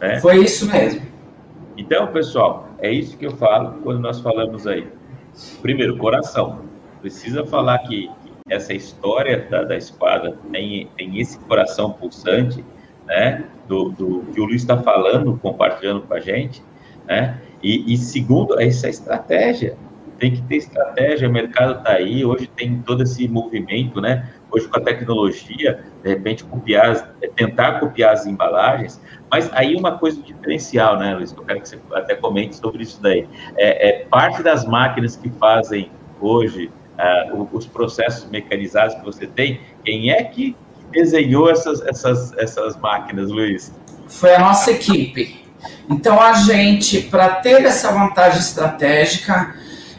[0.00, 0.20] Né?
[0.20, 1.02] Foi isso mesmo.
[1.76, 4.86] Então, pessoal, é isso que eu falo quando nós falamos aí.
[5.62, 6.71] Primeiro, coração.
[7.02, 8.08] Precisa falar que
[8.48, 12.64] essa história da, da espada tem, tem esse coração pulsante,
[13.06, 13.44] né?
[13.66, 16.62] Do, do que o Luiz está falando, compartilhando com a gente,
[17.04, 17.40] né?
[17.60, 19.76] E, e segundo, essa estratégia.
[20.16, 24.30] Tem que ter estratégia, o mercado está aí, hoje tem todo esse movimento, né?
[24.52, 29.98] Hoje com a tecnologia, de repente copiar, é, tentar copiar as embalagens, mas aí uma
[29.98, 31.32] coisa diferencial, né, Luiz?
[31.32, 33.26] Eu quero que você até comente sobre isso daí.
[33.56, 35.90] É, é parte das máquinas que fazem
[36.20, 40.56] hoje uh, os processos mecanizados que você tem, quem é que
[40.90, 43.72] desenhou essas, essas, essas máquinas, Luiz?
[44.06, 45.42] Foi a nossa equipe.
[45.88, 49.54] Então, a gente, para ter essa vantagem estratégica,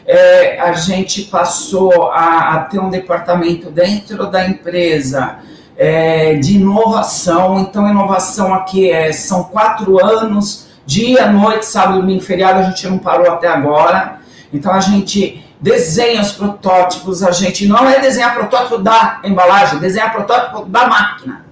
[0.06, 5.38] é, a gente passou a, a, ter um departamento dentro da empresa
[5.76, 7.60] é, de inovação.
[7.60, 12.98] Então, inovação aqui é, são quatro anos, dia, noite, sábado, domingo, feriado, a gente não
[12.98, 14.20] parou até agora.
[14.52, 20.12] Então, a gente desenha os protótipos, a gente não é desenhar protótipo da embalagem, desenhar
[20.12, 21.44] protótipo da máquina.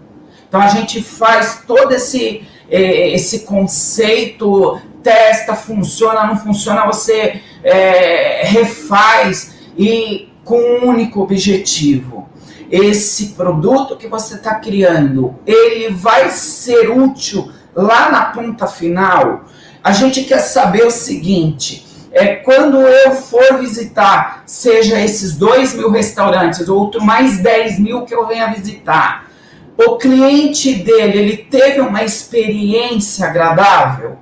[0.48, 8.42] Então a gente faz todo esse, eh, esse conceito, testa, funciona, não funciona, você é,
[8.44, 12.28] refaz e com um único objetivo.
[12.70, 19.44] Esse produto que você está criando, ele vai ser útil lá na ponta final.
[19.84, 25.90] A gente quer saber o seguinte: é, quando eu for visitar, seja esses dois mil
[25.90, 29.30] restaurantes, outro mais 10 mil que eu venha visitar,
[29.78, 34.18] o cliente dele, ele teve uma experiência agradável?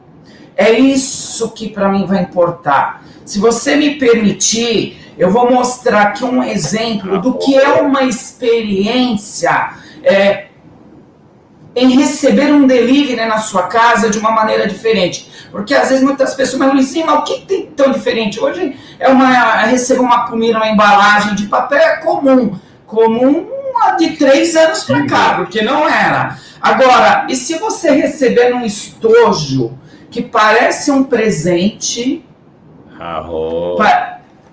[0.56, 3.02] É isso que para mim vai importar.
[3.24, 9.70] Se você me permitir, eu vou mostrar aqui um exemplo do que é uma experiência
[10.02, 10.46] é,
[11.80, 15.30] em receber um delivery na sua casa de uma maneira diferente.
[15.50, 18.38] Porque às vezes muitas pessoas, mas Luizinho, mas o que tem tão diferente?
[18.38, 22.58] Hoje é uma receber uma comida, uma embalagem de papel é comum.
[22.86, 23.46] Comum
[23.98, 26.36] de três anos para cá, porque não era.
[26.60, 29.78] Agora, e se você receber num estojo
[30.10, 32.24] que parece um presente,
[32.98, 33.76] Arro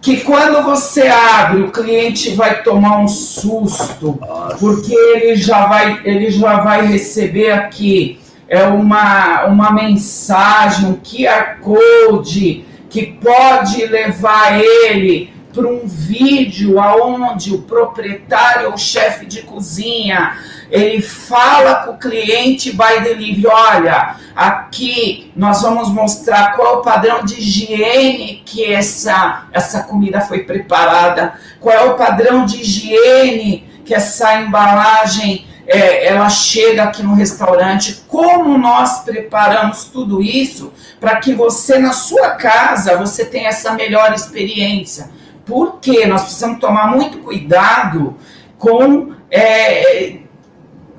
[0.01, 4.19] que quando você abre, o cliente vai tomar um susto,
[4.59, 11.59] porque ele já vai, ele já vai receber aqui é uma, uma mensagem, um QR
[11.61, 20.37] Code que pode levar ele para um vídeo aonde o proprietário ou chefe de cozinha
[20.69, 26.81] ele fala com o cliente by delivery, olha, aqui nós vamos mostrar qual é o
[26.81, 33.67] padrão de higiene que essa, essa comida foi preparada, qual é o padrão de higiene
[33.85, 41.17] que essa embalagem é, ela chega aqui no restaurante, como nós preparamos tudo isso para
[41.17, 45.09] que você na sua casa você tenha essa melhor experiência.
[45.45, 48.17] Porque nós precisamos tomar muito cuidado
[48.57, 50.19] com é,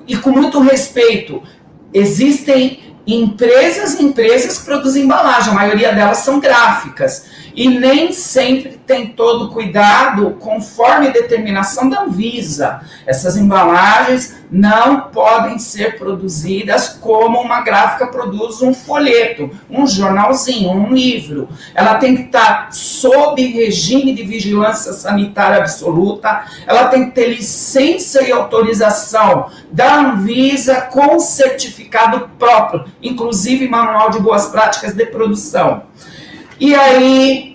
[0.08, 1.42] e com muito respeito.
[1.92, 7.26] Existem empresas empresas que produzem embalagem, a maioria delas são gráficas.
[7.58, 12.82] E nem sempre tem todo cuidado conforme determinação da Anvisa.
[13.04, 20.92] Essas embalagens não podem ser produzidas como uma gráfica produz um folheto, um jornalzinho, um
[20.92, 21.48] livro.
[21.74, 28.22] Ela tem que estar sob regime de vigilância sanitária absoluta, ela tem que ter licença
[28.22, 35.82] e autorização da Anvisa com certificado próprio, inclusive manual de boas práticas de produção.
[36.60, 37.47] E aí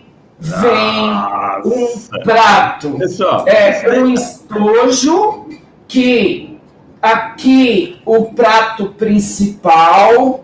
[0.44, 1.62] vem Nossa.
[1.66, 5.48] um prato, Pessoal, é um estojo
[5.88, 6.60] que
[7.02, 10.44] aqui o prato principal,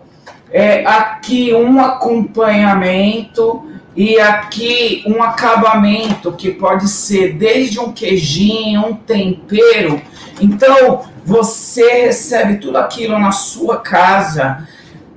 [0.50, 3.62] é aqui um acompanhamento
[3.94, 10.00] e aqui um acabamento que pode ser desde um queijinho, um tempero.
[10.40, 14.66] Então você recebe tudo aquilo na sua casa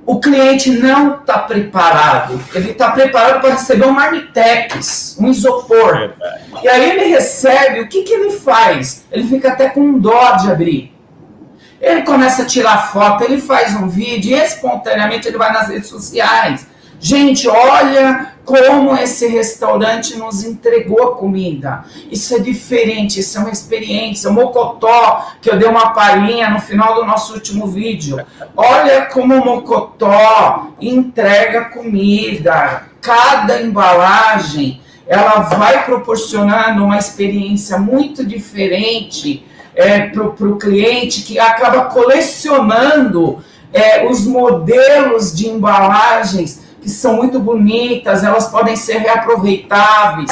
[0.06, 2.38] o cliente não está preparado.
[2.54, 6.12] Ele está preparado para receber um marmitex, um isopor.
[6.62, 9.04] E aí ele recebe, o que, que ele faz?
[9.10, 10.94] Ele fica até com dó de abrir.
[11.80, 15.88] Ele começa a tirar foto, ele faz um vídeo e espontaneamente ele vai nas redes
[15.88, 16.66] sociais.
[17.04, 21.84] Gente, olha como esse restaurante nos entregou a comida.
[22.10, 24.30] Isso é diferente, isso é uma experiência.
[24.30, 28.24] O Mocotó, que eu dei uma palhinha no final do nosso último vídeo.
[28.56, 32.84] Olha como o Mocotó entrega comida.
[33.02, 39.44] Cada embalagem, ela vai proporcionando uma experiência muito diferente
[39.76, 43.44] é, para o cliente que acaba colecionando
[43.74, 50.30] é, os modelos de embalagens que são muito bonitas, elas podem ser reaproveitáveis,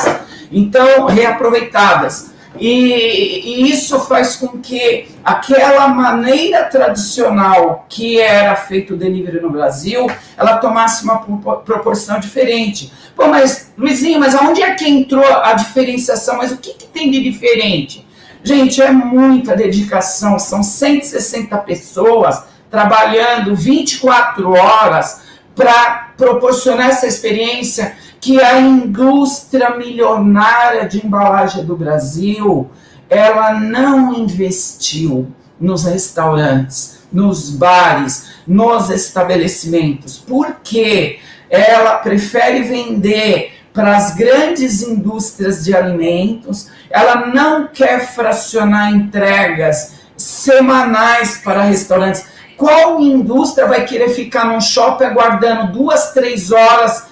[0.52, 2.30] então reaproveitadas.
[2.60, 9.48] E, e, isso faz com que aquela maneira tradicional que era feito o delivery no
[9.48, 11.18] Brasil, ela tomasse uma
[11.64, 12.92] proporção diferente.
[13.16, 16.36] Pô, mas Luizinho, mas aonde é que entrou a diferenciação?
[16.36, 18.06] Mas o que, que tem de diferente?
[18.44, 25.22] Gente, é muita dedicação, são 160 pessoas trabalhando 24 horas
[25.54, 32.70] para proporcionar essa experiência que a indústria milionária de embalagem do Brasil.
[33.10, 35.26] Ela não investiu
[35.60, 41.18] nos restaurantes, nos bares, nos estabelecimentos, porque
[41.50, 51.38] ela prefere vender para as grandes indústrias de alimentos, ela não quer fracionar entregas semanais
[51.38, 52.24] para restaurantes.
[52.62, 57.08] Qual indústria vai querer ficar num shopping aguardando duas, três horas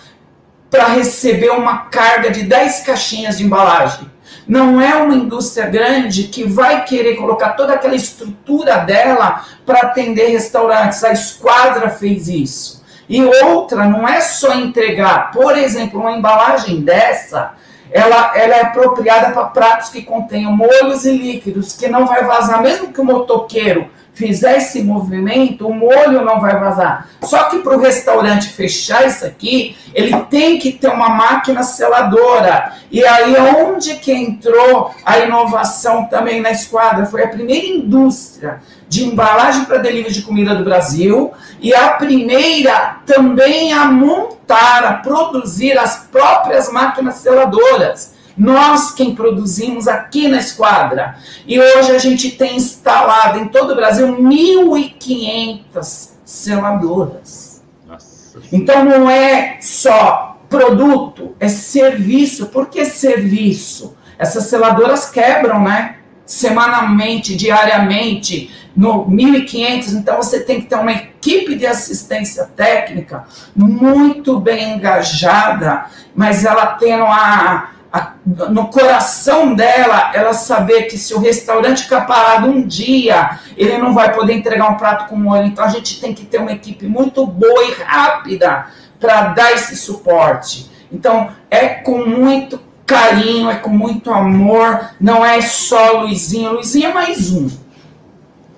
[0.71, 4.09] para receber uma carga de 10 caixinhas de embalagem?
[4.47, 10.29] Não é uma indústria grande que vai querer colocar toda aquela estrutura dela para atender
[10.29, 11.03] restaurantes.
[11.03, 12.85] A Esquadra fez isso.
[13.09, 17.55] E outra, não é só entregar, por exemplo, uma embalagem dessa,
[17.91, 22.63] ela, ela é apropriada para pratos que contenham molhos e líquidos, que não vai vazar,
[22.63, 23.91] mesmo que o motoqueiro
[24.21, 27.09] fizer esse movimento, o molho não vai vazar.
[27.23, 32.75] Só que para o restaurante fechar isso aqui, ele tem que ter uma máquina seladora.
[32.91, 37.07] E aí onde que entrou a inovação também na esquadra?
[37.07, 42.97] Foi a primeira indústria de embalagem para delivery de comida do Brasil e a primeira
[43.07, 48.20] também a montar, a produzir as próprias máquinas seladoras.
[48.41, 51.19] Nós quem produzimos aqui na esquadra.
[51.47, 57.63] E hoje a gente tem instalado em todo o Brasil 1.500 seladoras.
[57.87, 58.41] Nossa.
[58.51, 62.47] Então não é só produto, é serviço.
[62.47, 63.95] Por que serviço?
[64.19, 65.97] Essas seladoras quebram, né?
[66.25, 69.93] Semanalmente, diariamente, no 1.500.
[69.93, 75.85] Então você tem que ter uma equipe de assistência técnica muito bem engajada,
[76.15, 82.03] mas ela tendo a a, no coração dela, ela saber que se o restaurante ficar
[82.03, 85.47] parado um dia, ele não vai poder entregar um prato com molho.
[85.47, 88.67] Então a gente tem que ter uma equipe muito boa e rápida
[88.99, 90.71] para dar esse suporte.
[90.93, 96.53] Então é com muito carinho, é com muito amor, não é só Luizinho.
[96.53, 97.51] Luizinho é mais um.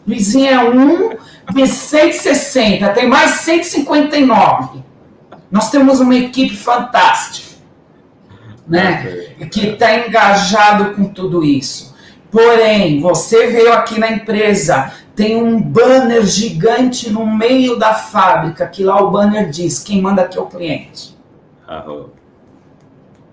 [0.06, 1.10] Luizinho é um
[1.54, 4.82] de 160, tem mais 159.
[5.50, 7.51] Nós temos uma equipe fantástica
[8.66, 9.26] né?
[9.50, 11.92] Que está engajado com tudo isso.
[12.30, 18.82] Porém, você veio aqui na empresa, tem um banner gigante no meio da fábrica, que
[18.82, 21.14] lá o banner diz: quem manda aqui é o cliente.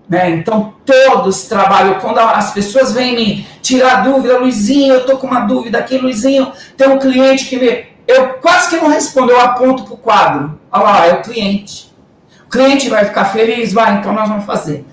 [0.06, 0.30] Né?
[0.30, 2.00] Então, todos trabalham.
[2.00, 6.52] Quando as pessoas vêm me tirar dúvida, Luizinho, eu tô com uma dúvida aqui, Luizinho,
[6.76, 7.88] tem um cliente que me.
[8.06, 10.60] Eu quase que não respondo, eu aponto para o quadro.
[10.70, 11.94] Olha lá, é o cliente.
[12.44, 13.72] O cliente vai ficar feliz?
[13.72, 14.84] Vai, então nós vamos fazer.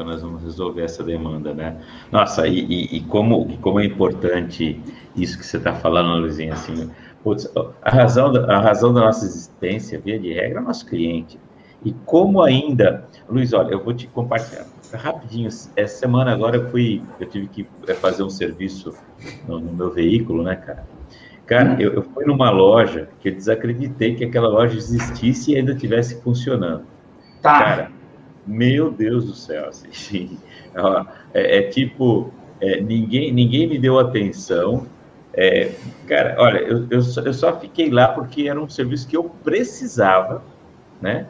[0.00, 1.76] Então nós vamos resolver essa demanda, né?
[2.10, 4.80] Nossa, e, e, e como, como é importante
[5.14, 6.90] isso que você está falando, Luizinho, assim,
[7.22, 7.46] putz,
[7.82, 11.38] a, razão da, a razão da nossa existência, via de regra, é o nosso cliente.
[11.84, 15.48] E como ainda, Luiz, olha, eu vou te compartilhar rapidinho.
[15.48, 18.94] Essa semana agora eu fui, eu tive que é, fazer um serviço
[19.46, 20.86] no, no meu veículo, né, cara?
[21.44, 25.72] Cara, eu, eu fui numa loja que eu desacreditei que aquela loja existisse e ainda
[25.72, 26.84] estivesse funcionando.
[27.42, 27.58] Tá.
[27.58, 27.99] Cara,
[28.46, 30.38] meu Deus do céu, assim,
[31.34, 34.86] é, é tipo, é, ninguém, ninguém me deu atenção.
[35.32, 35.72] É,
[36.06, 39.24] cara, olha, eu, eu, só, eu só fiquei lá porque era um serviço que eu
[39.24, 40.42] precisava,
[41.00, 41.26] né?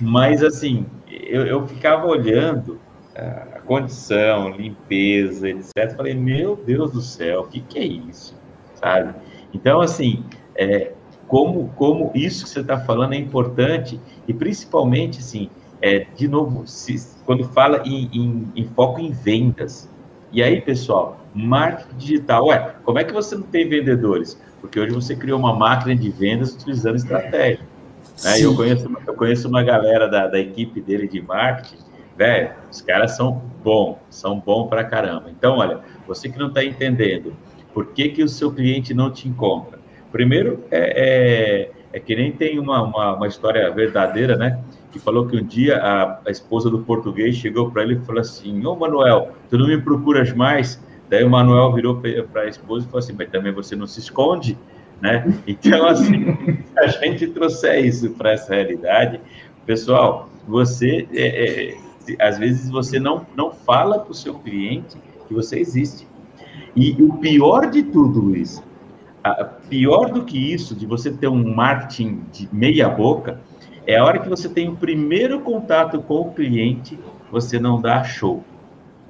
[0.00, 2.80] Mas, assim, eu, eu ficava olhando
[3.14, 5.96] a condição, limpeza, etc.
[5.96, 8.34] Falei, meu Deus do céu, o que, que é isso?
[8.76, 9.14] Sabe?
[9.52, 10.92] Então, assim, é,
[11.26, 15.50] como, como isso que você está falando é importante, e principalmente, assim,
[15.82, 19.88] é, de novo, se, quando fala em, em, em, foco em vendas.
[20.32, 24.40] E aí, pessoal, marketing digital, ué, como é que você não tem vendedores?
[24.60, 27.66] Porque hoje você criou uma máquina de vendas utilizando estratégia.
[28.22, 28.40] Né?
[28.40, 31.82] Eu, conheço, eu conheço uma galera da, da equipe dele de marketing,
[32.16, 35.30] velho, os caras são bons, são bons pra caramba.
[35.30, 37.34] Então, olha, você que não está entendendo
[37.72, 39.78] por que, que o seu cliente não te encontra?
[40.10, 44.60] Primeiro, é, é, é que nem tem uma, uma, uma, história verdadeira, né?
[44.92, 48.20] Que falou que um dia a, a esposa do português chegou para ele e falou
[48.20, 50.82] assim: Ô Manuel, tu não me procuras mais?
[51.08, 52.00] Daí o Manuel virou
[52.32, 54.56] para a esposa e falou assim: Mas também você não se esconde,
[55.00, 55.24] né?
[55.46, 56.36] Então, assim,
[56.78, 59.20] a gente trouxer isso para essa realidade,
[59.66, 61.74] pessoal, você, é,
[62.12, 66.06] é, às vezes, você não, não fala para o seu cliente que você existe.
[66.76, 68.62] E o pior de tudo, Luiz,
[69.68, 73.40] pior do que isso, de você ter um marketing de meia boca,
[73.86, 76.98] é a hora que você tem o primeiro contato com o cliente,
[77.30, 78.44] você não dá show.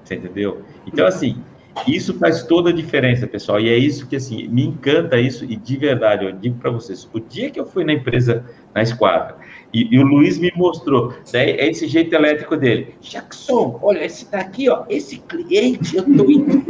[0.04, 0.62] Você entendeu?
[0.86, 1.42] Então, assim,
[1.86, 3.60] isso faz toda a diferença, pessoal.
[3.60, 5.44] E é isso que, assim, me encanta isso.
[5.44, 8.44] E de verdade, eu digo para vocês, o dia que eu fui na empresa,
[8.74, 9.36] na esquadra,
[9.72, 12.94] e, e, o Luiz me mostrou, daí é esse jeito elétrico dele.
[13.00, 16.60] Jackson, olha, esse daqui, ó, esse cliente, eu tô indo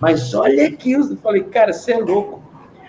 [0.00, 2.42] mas olha aqui, eu falei, cara, você é louco.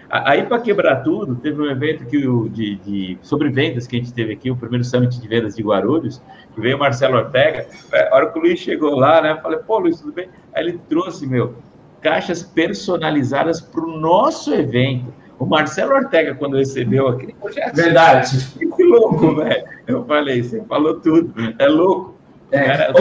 [0.09, 3.99] Aí, para quebrar tudo, teve um evento que o, de, de, sobre vendas que a
[3.99, 6.21] gente teve aqui, o primeiro summit de vendas de Guarulhos,
[6.53, 7.65] que veio o Marcelo Ortega.
[8.11, 9.31] A hora que o Luiz chegou lá, né?
[9.31, 10.27] Eu falei, pô, Luiz, tudo bem?
[10.53, 11.55] Aí ele trouxe, meu,
[12.01, 15.13] caixas personalizadas para o nosso evento.
[15.39, 17.73] O Marcelo Ortega, quando recebeu aquele projeto.
[17.73, 18.37] Verdade.
[18.75, 19.63] Que louco, velho.
[19.87, 21.33] Eu falei, você falou tudo.
[21.57, 22.15] É louco.
[22.51, 22.91] É.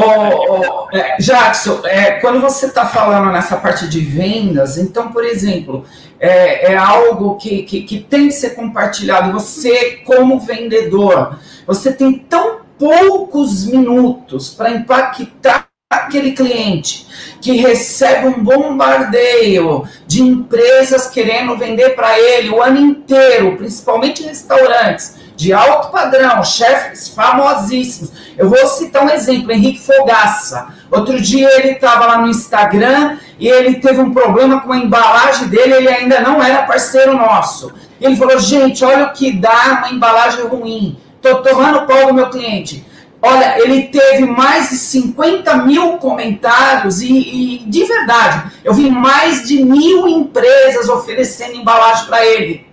[0.92, 5.84] É, Jackson, é, quando você está falando nessa parte de vendas, então, por exemplo,
[6.20, 9.32] é, é algo que, que, que, tem que ser compartilhado.
[9.32, 17.06] Você, como vendedor, você tem tão poucos minutos para impactar aquele cliente
[17.40, 25.16] que recebe um bombardeio de empresas querendo vender para ele o ano inteiro, principalmente restaurantes
[25.40, 28.12] de alto padrão, chefes famosíssimos.
[28.36, 30.68] Eu vou citar um exemplo, Henrique Fogaça.
[30.90, 35.48] Outro dia ele estava lá no Instagram e ele teve um problema com a embalagem
[35.48, 37.72] dele, ele ainda não era parceiro nosso.
[37.98, 40.98] Ele falou, gente, olha o que dá uma embalagem ruim.
[41.16, 42.84] Estou tomando pau do meu cliente.
[43.22, 49.46] Olha, ele teve mais de 50 mil comentários e, e, de verdade, eu vi mais
[49.46, 52.69] de mil empresas oferecendo embalagem para ele.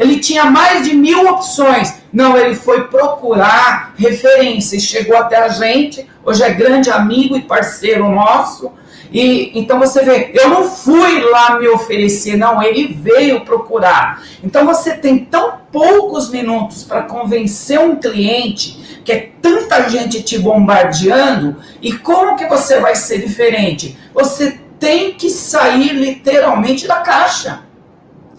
[0.00, 1.96] Ele tinha mais de mil opções.
[2.10, 8.08] Não, ele foi procurar referências, chegou até a gente, hoje é grande amigo e parceiro
[8.08, 8.72] nosso.
[9.12, 14.22] E então você vê, eu não fui lá me oferecer, não, ele veio procurar.
[14.42, 20.38] Então você tem tão poucos minutos para convencer um cliente, que é tanta gente te
[20.38, 23.98] bombardeando, e como que você vai ser diferente?
[24.14, 27.68] Você tem que sair literalmente da caixa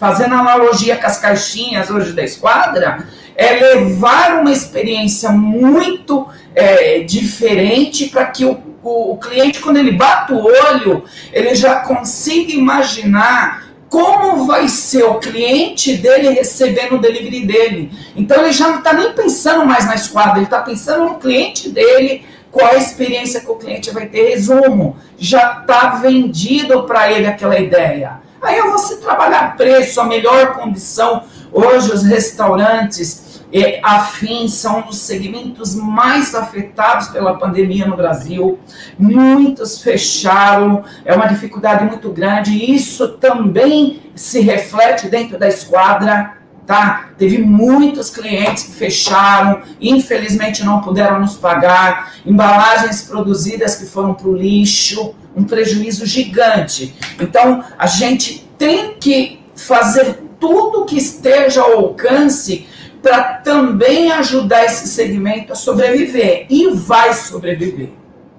[0.02, 8.08] fazendo analogia com as caixinhas hoje da esquadra, é levar uma experiência muito é, diferente
[8.08, 13.68] para que o, o, o cliente, quando ele bate o olho, ele já consiga imaginar
[13.89, 17.91] como vai ser o cliente dele recebendo o delivery dele.
[18.16, 21.70] Então ele já não está nem pensando mais na esquadra, ele está pensando no cliente
[21.70, 24.30] dele, qual a experiência que o cliente vai ter.
[24.30, 28.31] Resumo, já está vendido para ele aquela ideia.
[28.42, 31.24] Aí eu vou trabalhar preço, a melhor condição.
[31.52, 38.60] Hoje os restaurantes eh, afins são um dos segmentos mais afetados pela pandemia no Brasil.
[38.98, 42.74] Muitos fecharam, é uma dificuldade muito grande.
[42.74, 46.41] Isso também se reflete dentro da esquadra.
[46.66, 47.09] Tá?
[47.18, 54.28] Teve muitos clientes que fecharam, infelizmente não puderam nos pagar, embalagens produzidas que foram para
[54.28, 56.93] o lixo, um prejuízo gigante.
[57.20, 62.68] Então, a gente tem que fazer tudo que esteja ao alcance
[63.01, 66.45] para também ajudar esse segmento a sobreviver.
[66.49, 67.89] E vai sobreviver.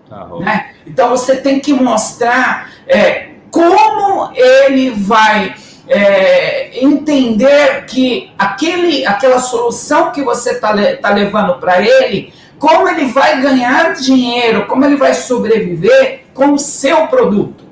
[0.09, 0.73] Tá né?
[0.87, 5.55] Então, você tem que mostrar é, como ele vai
[5.89, 13.07] é, entender que aquele, aquela solução que você está tá levando para ele, como ele
[13.07, 17.65] vai ganhar dinheiro, como ele vai sobreviver com o seu produto.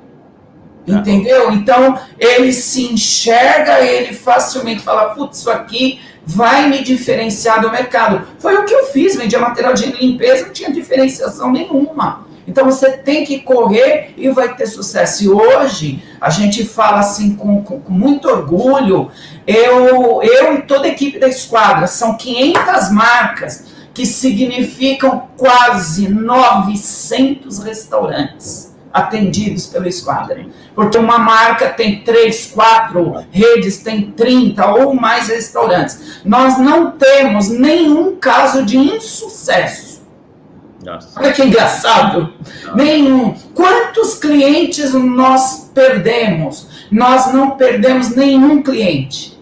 [0.85, 0.93] Tá.
[0.93, 1.51] Entendeu?
[1.51, 8.27] Então, ele se enxerga, ele facilmente fala, putz, isso aqui vai me diferenciar do mercado.
[8.39, 12.25] Foi o que eu fiz, vendia material de limpeza, não tinha diferenciação nenhuma.
[12.47, 15.23] Então você tem que correr e vai ter sucesso.
[15.23, 19.11] E hoje a gente fala assim com, com, com muito orgulho.
[19.45, 27.59] Eu, eu e toda a equipe da esquadra, são 500 marcas que significam quase 900
[27.59, 30.45] restaurantes atendidos pelo esquadra.
[30.75, 36.21] Porque uma marca tem 3, 4 redes, tem 30 ou mais restaurantes.
[36.25, 39.90] Nós não temos nenhum caso de insucesso
[40.83, 41.19] nossa.
[41.19, 42.33] Olha que engraçado.
[42.63, 42.75] Nossa.
[42.75, 43.35] Nenhum.
[43.53, 46.67] Quantos clientes nós perdemos?
[46.91, 49.39] Nós não perdemos nenhum cliente.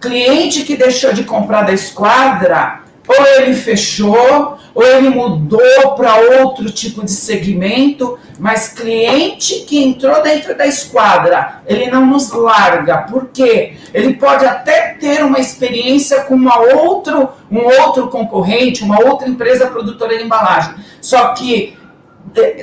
[0.00, 2.80] Cliente que deixou de comprar da esquadra,
[3.10, 10.22] ou ele fechou, ou ele mudou para outro tipo de segmento, mas cliente que entrou
[10.22, 16.34] dentro da esquadra, ele não nos larga, porque ele pode até ter uma experiência com
[16.34, 21.76] uma outro, um outro concorrente, uma outra empresa produtora de embalagem, só que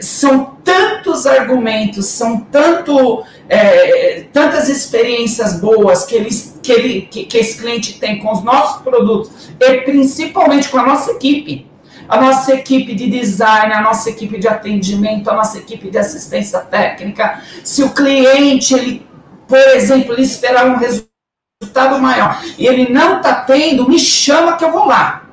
[0.01, 7.38] são tantos argumentos, são tanto, é, tantas experiências boas que, eles, que, ele, que, que
[7.38, 11.68] esse cliente tem com os nossos produtos e principalmente com a nossa equipe
[12.09, 16.59] a nossa equipe de design, a nossa equipe de atendimento, a nossa equipe de assistência
[16.59, 17.41] técnica.
[17.63, 19.05] Se o cliente, ele,
[19.47, 24.63] por exemplo, ele esperar um resultado maior e ele não está tendo, me chama que
[24.63, 25.26] eu vou lá.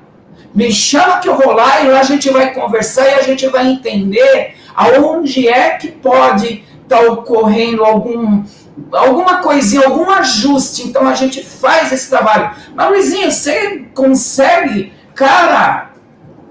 [0.54, 3.46] Me chama que eu vou lá e lá a gente vai conversar e a gente
[3.48, 8.44] vai entender aonde é que pode estar tá ocorrendo algum
[8.92, 10.86] alguma coisinha, algum ajuste.
[10.86, 12.50] Então a gente faz esse trabalho.
[12.74, 15.90] Mas Luizinho, você consegue, cara,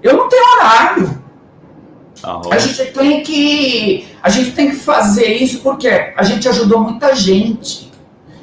[0.02, 1.24] eu não tenho horário.
[2.52, 7.14] A gente tem que a gente tem que fazer isso porque a gente ajudou muita
[7.14, 7.92] gente.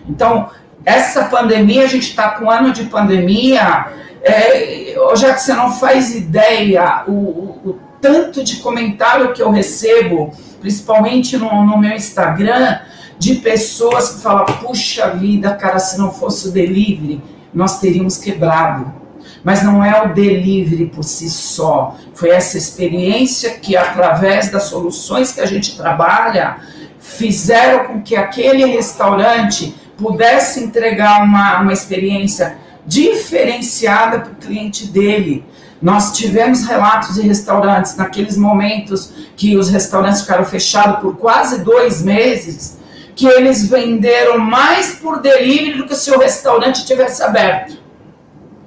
[0.07, 0.51] Então
[0.85, 3.87] essa pandemia a gente está com um ano de pandemia.
[4.22, 9.51] É, já que você não faz ideia o, o, o, tanto de comentário que eu
[9.51, 12.81] recebo, principalmente no, no meu Instagram,
[13.18, 17.22] de pessoas que falam: puxa vida, cara, se não fosse o delivery,
[17.53, 19.01] nós teríamos quebrado
[19.43, 21.97] mas não é o delivery por si só.
[22.14, 26.59] Foi essa experiência que, através das soluções que a gente trabalha,
[26.99, 35.44] fizeram com que aquele restaurante pudesse entregar uma, uma experiência diferenciada para o cliente dele.
[35.80, 42.03] Nós tivemos relatos de restaurantes naqueles momentos que os restaurantes ficaram fechados por quase dois
[42.03, 42.78] meses,
[43.14, 47.78] que eles venderam mais por delivery do que se o restaurante tivesse aberto.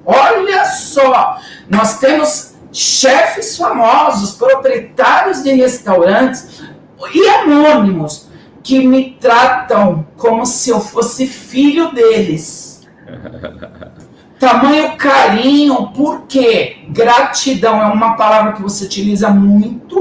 [0.06, 6.62] Olha só, nós temos chefes famosos, proprietários de restaurantes
[7.14, 8.23] e anônimos
[8.64, 12.82] que me tratam como se eu fosse filho deles.
[14.40, 20.00] Tamanho carinho, porque gratidão é uma palavra que você utiliza muito.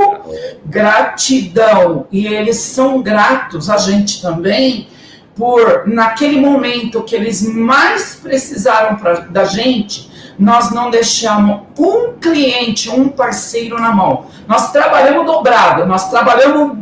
[0.65, 4.87] Gratidão, e eles são gratos, a gente também,
[5.35, 10.09] por naquele momento que eles mais precisaram pra, da gente,
[10.39, 14.25] nós não deixamos um cliente, um parceiro na mão.
[14.47, 16.75] Nós trabalhamos dobrado, nós trabalhamos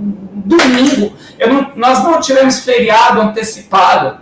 [0.45, 1.13] domingo,
[1.47, 4.19] não, nós não tivemos feriado antecipado,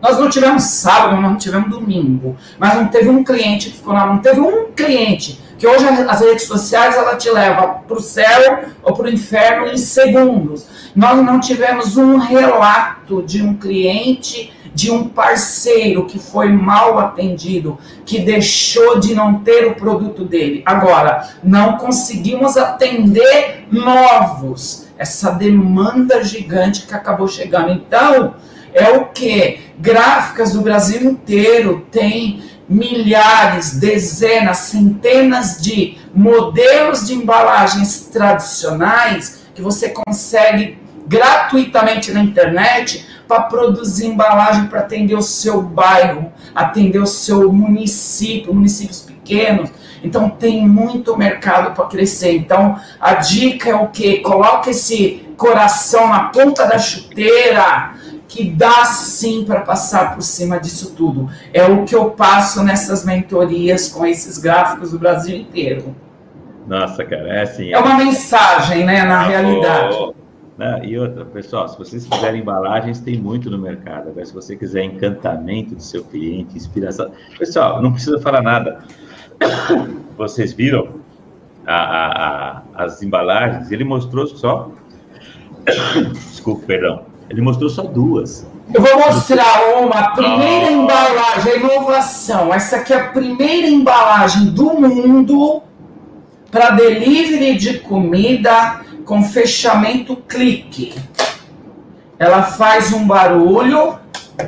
[0.00, 3.92] nós não tivemos sábado, nós não tivemos domingo, mas não teve um cliente que ficou
[3.92, 8.00] lá, não teve um cliente que hoje as redes sociais ela te leva para o
[8.00, 10.66] céu ou para o inferno em segundos.
[10.94, 17.76] Nós não tivemos um relato de um cliente, de um parceiro que foi mal atendido,
[18.06, 20.62] que deixou de não ter o produto dele.
[20.64, 27.70] Agora, não conseguimos atender novos, essa demanda gigante que acabou chegando.
[27.70, 28.34] Então,
[28.74, 29.60] é o que?
[29.78, 39.88] Gráficas do Brasil inteiro tem milhares, dezenas, centenas de modelos de embalagens tradicionais que você
[39.88, 47.50] consegue gratuitamente na internet para produzir embalagem para atender o seu bairro, atender o seu
[47.52, 49.70] município, municípios pequenos.
[50.02, 52.36] Então tem muito mercado para crescer.
[52.36, 54.18] Então a dica é o que?
[54.18, 57.94] Coloca esse coração na ponta da chuteira
[58.28, 61.30] que dá sim para passar por cima disso tudo.
[61.52, 65.96] É o que eu passo nessas mentorias com esses gráficos do Brasil inteiro.
[66.66, 67.72] Nossa, cara, é assim.
[67.72, 69.96] É uma mensagem, né, na ah, realidade.
[69.98, 70.84] Oh, oh.
[70.84, 74.10] E outra, pessoal, se vocês quiserem embalagens, tem muito no mercado.
[74.10, 77.10] Agora, se você quiser encantamento do seu cliente, inspiração.
[77.38, 78.84] Pessoal, não precisa falar nada.
[80.16, 80.88] Vocês viram
[81.66, 83.70] a, a, a, as embalagens?
[83.70, 84.70] Ele mostrou só.
[86.12, 87.02] Desculpa, perdão.
[87.30, 88.46] Ele mostrou só duas.
[88.72, 90.82] Eu vou mostrar uma, a primeira oh.
[90.82, 92.52] embalagem, a inovação.
[92.52, 95.62] Essa aqui é a primeira embalagem do mundo
[96.50, 100.94] para delivery de comida com fechamento clique.
[102.18, 103.98] Ela faz um barulho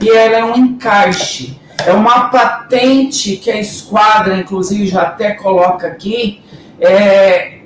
[0.01, 1.60] e ela é um encaixe.
[1.87, 6.43] É uma patente que a esquadra, inclusive, já até coloca aqui.
[6.81, 7.59] É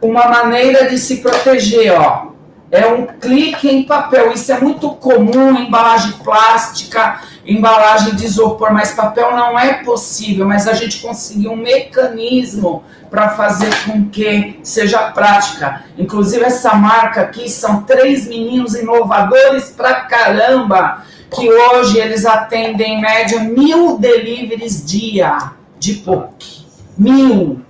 [0.00, 2.30] uma maneira de se proteger, ó
[2.70, 4.32] é um clique em papel.
[4.32, 10.46] Isso é muito comum em embalagem plástica, embalagem de isopor, mas papel não é possível.
[10.46, 15.82] Mas a gente conseguiu um mecanismo para fazer com que seja prática.
[15.98, 23.00] Inclusive, essa marca aqui são três meninos inovadores pra caramba, que hoje eles atendem em
[23.00, 26.66] média mil deliveries dia de POC.
[26.98, 27.60] Mil.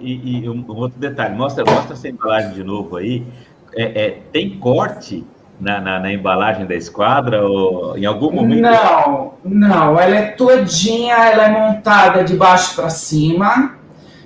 [0.00, 3.26] E, e, um outro detalhe, mostra, mostra essa embalagem de novo aí.
[3.74, 5.24] É, é tem corte
[5.58, 8.60] na, na, na, embalagem da esquadra ou em algum momento?
[8.60, 9.98] Não, não.
[9.98, 13.76] Ela é todinha, ela é montada de baixo para cima.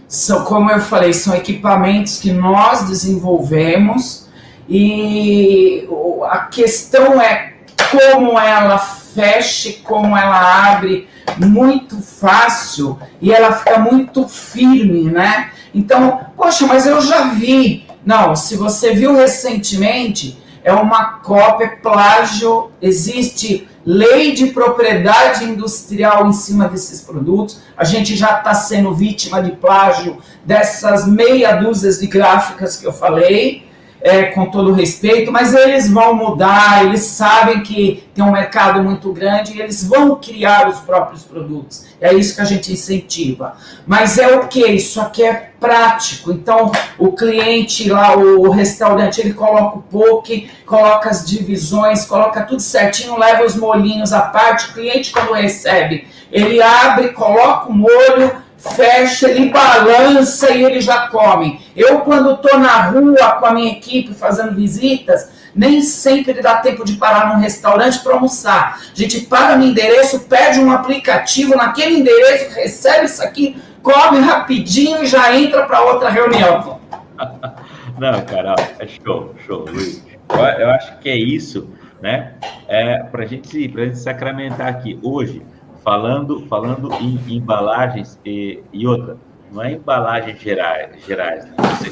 [0.09, 4.26] São, como eu falei, são equipamentos que nós desenvolvemos
[4.69, 5.89] e
[6.29, 7.55] a questão é
[7.91, 11.09] como ela fecha, como ela abre
[11.39, 15.51] muito fácil e ela fica muito firme, né?
[15.75, 17.87] Então, poxa, mas eu já vi.
[18.05, 26.33] Não, se você viu recentemente, é uma cópia, plágio, existe lei de propriedade industrial em
[26.33, 27.61] cima desses produtos.
[27.77, 32.93] A gente já está sendo vítima de plágio dessas meia dúzia de gráficas que eu
[32.93, 33.66] falei
[34.01, 39.13] é, com todo respeito, mas eles vão mudar, eles sabem que tem um mercado muito
[39.13, 41.87] grande e eles vão criar os próprios produtos.
[42.01, 43.57] É isso que a gente incentiva.
[43.87, 44.67] Mas é o que?
[44.67, 46.31] Isso aqui é prático.
[46.31, 52.61] Então, o cliente lá, o restaurante, ele coloca o poke, coloca as divisões, coloca tudo
[52.61, 54.71] certinho, leva os molhinhos à parte.
[54.71, 61.09] O cliente, quando recebe, ele abre, coloca o molho fecha, ele balança e ele já
[61.09, 61.61] come.
[61.75, 66.85] Eu, quando estou na rua com a minha equipe fazendo visitas, nem sempre dá tempo
[66.85, 68.81] de parar num restaurante para almoçar.
[68.93, 75.03] A gente para no endereço, pede um aplicativo naquele endereço, recebe isso aqui, come rapidinho
[75.03, 76.81] e já entra para outra reunião.
[77.99, 80.05] Não, cara, é show, show, Luiz.
[80.29, 81.71] Eu, eu acho que é isso,
[82.03, 82.35] né?
[82.69, 84.99] É, para gente, a gente sacramentar aqui.
[85.03, 85.43] Hoje,
[85.87, 89.17] falando, falando em embalagens e, e outra,
[89.53, 91.55] não é embalagens gerais, gerais né?
[91.57, 91.91] você,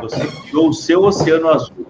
[0.00, 1.86] você, criou o seu oceano azul,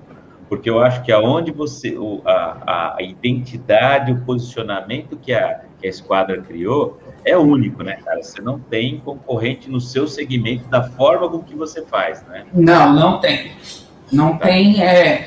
[0.48, 5.86] porque eu acho que aonde você, o, a, a identidade, o posicionamento que a, que
[5.86, 8.20] a esquadra criou é único, né, cara?
[8.20, 12.46] Você não tem concorrente no seu segmento da forma com que você faz, né?
[12.52, 13.52] Não, não tem.
[14.10, 14.48] Não tá.
[14.48, 14.82] tem.
[14.82, 15.26] É,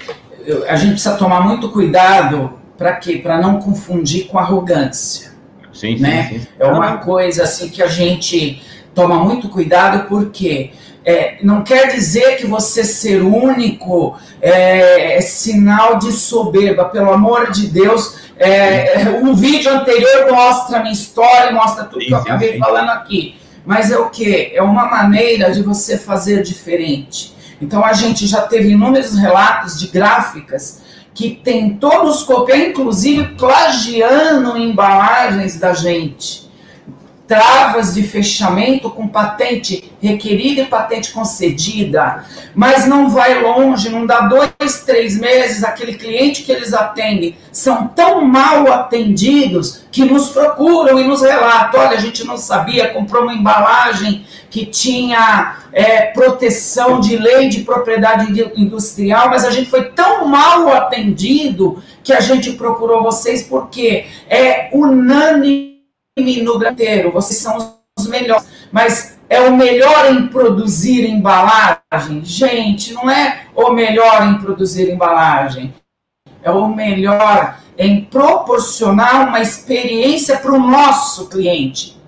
[0.68, 3.18] a gente precisa tomar muito cuidado para quê?
[3.18, 5.35] Para não confundir com arrogância.
[5.76, 6.30] Sim, né?
[6.32, 6.48] Sim, sim.
[6.58, 8.64] É uma coisa assim que a gente
[8.96, 10.72] toma muito cuidado porque
[11.04, 17.52] é, não quer dizer que você ser único é, é sinal de soberba, pelo amor
[17.52, 18.16] de Deus.
[18.38, 22.60] É, o vídeo anterior mostra a minha história, mostra tudo sim, que eu acabei sim,
[22.60, 23.36] falando aqui.
[23.66, 24.52] Mas é o que?
[24.56, 27.36] É uma maneira de você fazer diferente.
[27.62, 30.85] Então a gente já teve inúmeros relatos de gráficas
[31.16, 36.45] que tentou nos copiar, inclusive plagiando embalagens da gente.
[37.28, 42.24] Travas de fechamento com patente requerida e patente concedida,
[42.54, 47.88] mas não vai longe, não dá dois, três meses, aquele cliente que eles atendem são
[47.88, 53.24] tão mal atendidos que nos procuram e nos relatam: olha, a gente não sabia, comprou
[53.24, 59.86] uma embalagem que tinha é, proteção de lei de propriedade industrial, mas a gente foi
[59.90, 65.75] tão mal atendido que a gente procurou vocês porque é unânime
[66.18, 72.24] no inteiro, vocês são os melhores, mas é o melhor em produzir embalagem?
[72.24, 75.74] Gente, não é o melhor em produzir embalagem.
[76.42, 82.00] é o melhor em proporcionar uma experiência para o nosso cliente.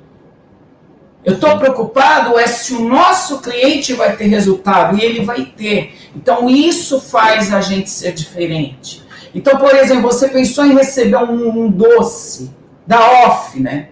[1.25, 5.97] Eu estou preocupado é se o nosso cliente vai ter resultado e ele vai ter.
[6.15, 9.03] Então isso faz a gente ser diferente.
[9.35, 12.55] Então, por exemplo, você pensou em receber um, um doce
[12.85, 13.89] da off, né?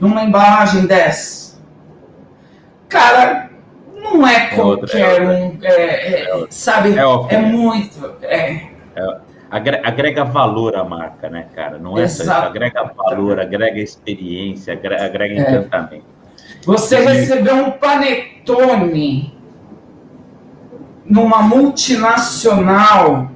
[0.00, 1.58] Numa embalagem dessa.
[2.88, 3.50] Cara,
[3.94, 6.94] não é, é qualquer é um, é, é, sabe?
[7.30, 8.16] É, muito.
[8.22, 8.68] É.
[9.50, 11.78] agrega valor à marca, né, cara?
[11.78, 12.28] Não é Exato.
[12.28, 16.04] só isso, agrega valor, agrega experiência, agrega, agrega encantamento.
[16.64, 17.04] Você e...
[17.04, 19.34] recebeu um panetone
[21.04, 23.30] numa multinacional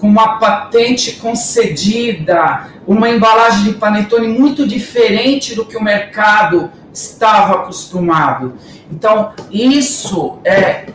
[0.00, 7.56] com uma patente concedida, uma embalagem de panetone muito diferente do que o mercado estava
[7.56, 8.54] acostumado.
[8.90, 10.86] Então, isso é,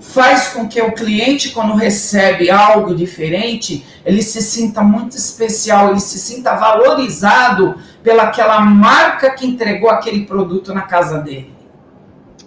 [0.00, 6.00] faz com que o cliente, quando recebe algo diferente, ele se sinta muito especial, ele
[6.00, 11.52] se sinta valorizado pelaquela marca que entregou aquele produto na casa dele.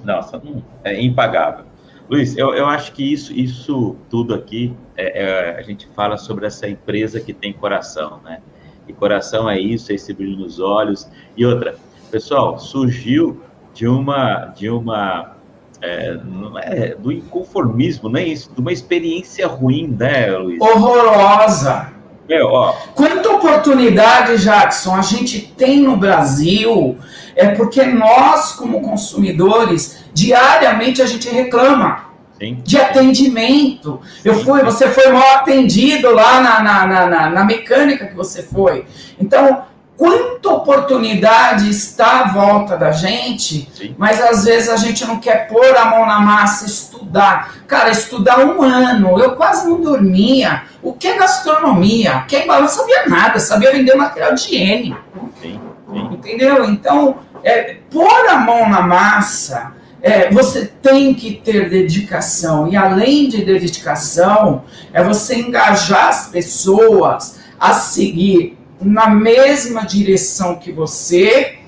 [0.04, 0.42] Nossa,
[0.84, 1.66] é impagável.
[2.10, 6.46] Luiz, eu, eu acho que isso, isso tudo aqui, é, é, a gente fala sobre
[6.46, 8.40] essa empresa que tem coração, né?
[8.88, 11.08] E coração é isso, é esse brilho nos olhos.
[11.36, 11.76] E outra,
[12.12, 13.42] pessoal, surgiu
[13.74, 15.36] de uma, de uma
[15.82, 16.20] é,
[16.62, 18.52] é, do inconformismo, não é isso?
[18.54, 20.60] De uma experiência ruim, né, Luiz?
[20.62, 21.94] Horrorosa.
[22.30, 22.74] Meu, ó.
[22.94, 26.98] Quanta oportunidade, Jackson, a gente tem no Brasil,
[27.36, 32.11] é porque nós, como consumidores, diariamente a gente reclama.
[32.42, 32.60] Sim.
[32.64, 34.02] De atendimento.
[34.26, 38.84] Eu fui, você foi mal atendido lá na, na, na, na mecânica que você foi.
[39.20, 39.66] Então,
[39.96, 43.94] quanta oportunidade está à volta da gente, Sim.
[43.96, 47.58] mas às vezes a gente não quer pôr a mão na massa, estudar.
[47.68, 50.64] Cara, estudar um ano, eu quase não dormia.
[50.82, 52.24] O que é gastronomia?
[52.24, 54.98] O que é não sabia nada, sabia vender material de higiene.
[55.40, 55.62] Sim.
[55.92, 56.10] Sim.
[56.12, 56.66] Entendeu?
[56.66, 62.68] Então, é, pôr a mão na massa, é, você tem que ter dedicação.
[62.68, 70.72] E além de dedicação, é você engajar as pessoas a seguir na mesma direção que
[70.72, 71.60] você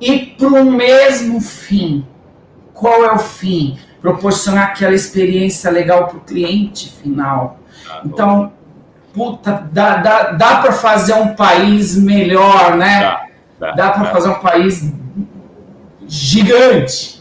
[0.00, 2.06] e para o mesmo fim.
[2.74, 3.78] Qual é o fim?
[4.02, 7.58] Proporcionar aquela experiência legal para o cliente final.
[7.88, 8.52] Ah, então,
[9.14, 13.00] puta, dá, dá, dá para fazer um país melhor, né?
[13.00, 13.26] Dá,
[13.58, 14.92] dá, dá para fazer um país
[16.06, 17.13] gigante.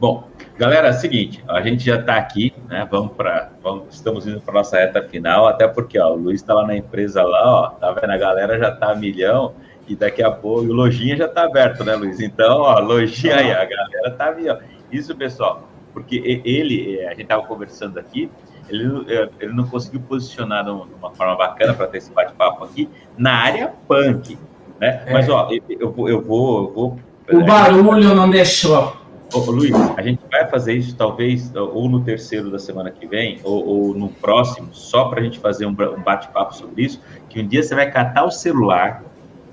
[0.00, 0.24] Bom,
[0.56, 2.88] galera, é o seguinte, a gente já está aqui, né?
[2.90, 3.50] Vamos para,
[3.90, 7.22] estamos indo para nossa reta final, até porque ó, o Luiz está lá na empresa
[7.22, 8.10] lá, ó, tá vendo?
[8.10, 9.52] A galera já está a milhão
[9.86, 12.18] e daqui a pouco o lojinha já está aberto, né, Luiz?
[12.18, 14.58] Então, ó, lojinha aí, a galera está a milhão.
[14.90, 18.30] Isso, pessoal, porque ele, é, a gente estava conversando aqui,
[18.70, 22.88] ele, é, ele não conseguiu posicionar de uma forma bacana para ter esse bate-papo aqui
[23.18, 24.38] na área punk,
[24.80, 25.02] né?
[25.04, 25.12] É.
[25.12, 26.98] Mas, ó, eu, eu vou, eu vou, eu vou
[27.32, 28.99] o barulho não deixou.
[29.32, 33.38] Ô, Luiz, a gente vai fazer isso talvez ou no terceiro da semana que vem,
[33.44, 37.46] ou, ou no próximo, só para a gente fazer um, bate-papo sobre isso, que um
[37.46, 39.04] dia você vai catar o celular,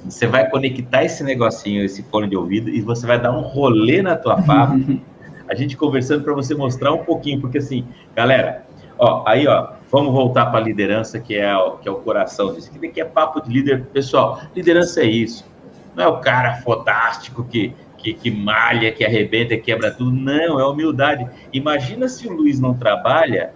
[0.03, 4.01] você vai conectar esse negocinho, esse fone de ouvido, e você vai dar um rolê
[4.01, 4.99] na tua papo,
[5.47, 8.65] a gente conversando para você mostrar um pouquinho, porque assim, galera,
[8.97, 11.53] ó, aí ó, vamos voltar para a liderança, que é,
[11.83, 15.45] que é o coração disso, que daqui é papo de líder, pessoal, liderança é isso,
[15.95, 20.11] não é o cara fodástico que que, que malha, que arrebenta, quebra tudo.
[20.11, 21.27] Não, é humildade.
[21.51, 23.53] Imagina se o Luiz não trabalha,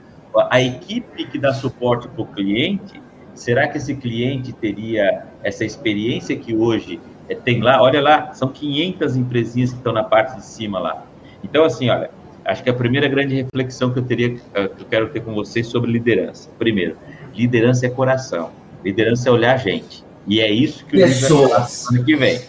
[0.49, 3.01] a equipe que dá suporte para o cliente,
[3.33, 7.81] será que esse cliente teria essa experiência que hoje é, tem lá?
[7.81, 11.05] Olha lá, são 500 empresinhas que estão na parte de cima lá.
[11.43, 12.09] Então, assim, olha,
[12.45, 15.33] acho que a primeira grande reflexão que eu teria, eh, que eu quero ter com
[15.33, 16.49] vocês sobre liderança.
[16.57, 16.95] Primeiro,
[17.33, 18.51] liderança é coração.
[18.83, 20.03] Liderança é olhar a gente.
[20.27, 21.87] E é isso que o Pessoas.
[21.89, 22.39] ano que vem.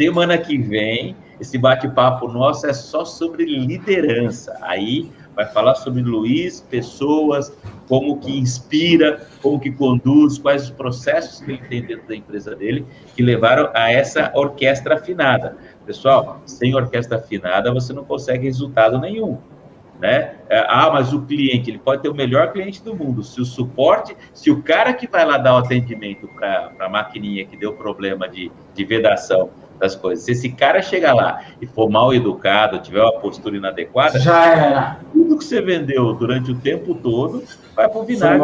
[0.00, 4.56] Semana que vem, esse bate-papo nosso é só sobre liderança.
[4.62, 7.54] Aí vai falar sobre Luiz, pessoas,
[7.86, 12.56] como que inspira, como que conduz, quais os processos que ele tem dentro da empresa
[12.56, 15.58] dele que levaram a essa orquestra afinada.
[15.84, 19.36] Pessoal, sem orquestra afinada você não consegue resultado nenhum.
[20.00, 20.36] Né?
[20.48, 23.22] É, ah, mas o cliente, ele pode ter o melhor cliente do mundo.
[23.22, 27.44] Se o suporte, se o cara que vai lá dar o atendimento para a maquininha
[27.44, 30.24] que deu problema de, de vedação, das coisas.
[30.24, 35.00] Se esse cara chegar lá e for mal educado, tiver uma postura inadequada, já era.
[35.12, 37.42] Tudo que você vendeu durante o tempo todo
[37.74, 38.38] vai para o vinagre.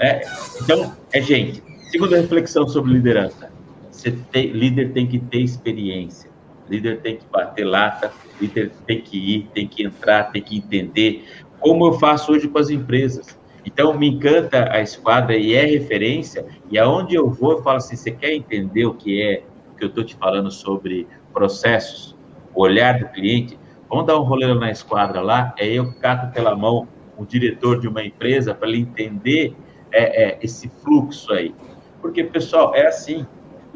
[0.00, 0.22] É,
[0.62, 1.62] então, é gente.
[1.90, 3.50] Segunda reflexão sobre liderança.
[3.90, 6.27] Você tem, líder tem que ter experiência.
[6.68, 11.24] Líder tem que bater lata, líder tem que ir, tem que entrar, tem que entender
[11.60, 13.38] como eu faço hoje com as empresas.
[13.64, 17.96] Então, me encanta a esquadra e é referência, e aonde eu vou, eu falo assim,
[17.96, 19.42] você quer entender o que é,
[19.76, 22.16] que eu estou te falando sobre processos,
[22.54, 23.58] o olhar do cliente?
[23.88, 27.80] Vamos dar um rolê na esquadra lá, é eu que cato pela mão o diretor
[27.80, 29.54] de uma empresa para ele entender
[29.92, 31.54] é, é, esse fluxo aí.
[32.00, 33.26] Porque, pessoal, é assim,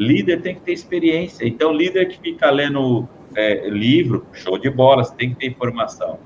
[0.02, 5.04] líder tem que ter experiência, então líder que fica lendo é, livro, show de bola,
[5.04, 6.18] você tem que ter informação.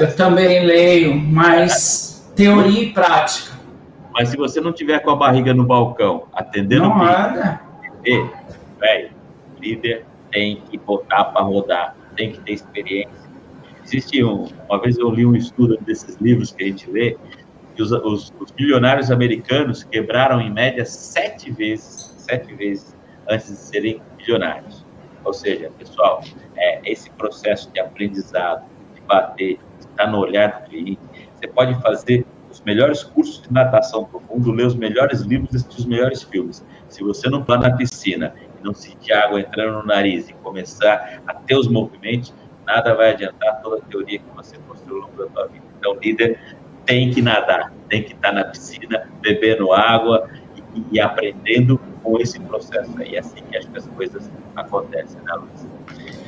[0.00, 3.56] eu também leio, mas Teoria e prática.
[4.12, 7.60] Mas se você não tiver com a barriga no balcão, atendendo não anda.
[8.78, 9.10] velho,
[9.58, 13.26] líder tem que botar para rodar, tem que ter experiência.
[13.84, 17.16] Existe um, uma vez eu li um estudo desses livros que a gente lê,
[17.74, 22.95] que os, os, os milionários americanos quebraram em média sete vezes, sete vezes
[23.28, 24.84] antes de serem milionários.
[25.24, 26.22] Ou seja, pessoal,
[26.56, 28.64] é, esse processo de aprendizado,
[28.94, 31.00] de bater, de estar no olhar do cliente,
[31.34, 35.80] você pode fazer os melhores cursos de natação do mundo, ler os melhores livros assistir
[35.80, 36.64] os melhores filmes.
[36.88, 41.20] Se você não está na piscina e não sentir água entrando no nariz e começar
[41.26, 42.32] a ter os movimentos,
[42.66, 45.64] nada vai adiantar toda a teoria que você construiu ao longo da sua vida.
[45.78, 46.40] Então, líder
[46.84, 50.30] tem que nadar, tem que estar tá na piscina, bebendo água
[50.74, 53.16] e, e aprendendo com esse processo aí.
[53.16, 55.66] É assim que acho que as coisas acontecem, né, Luiz?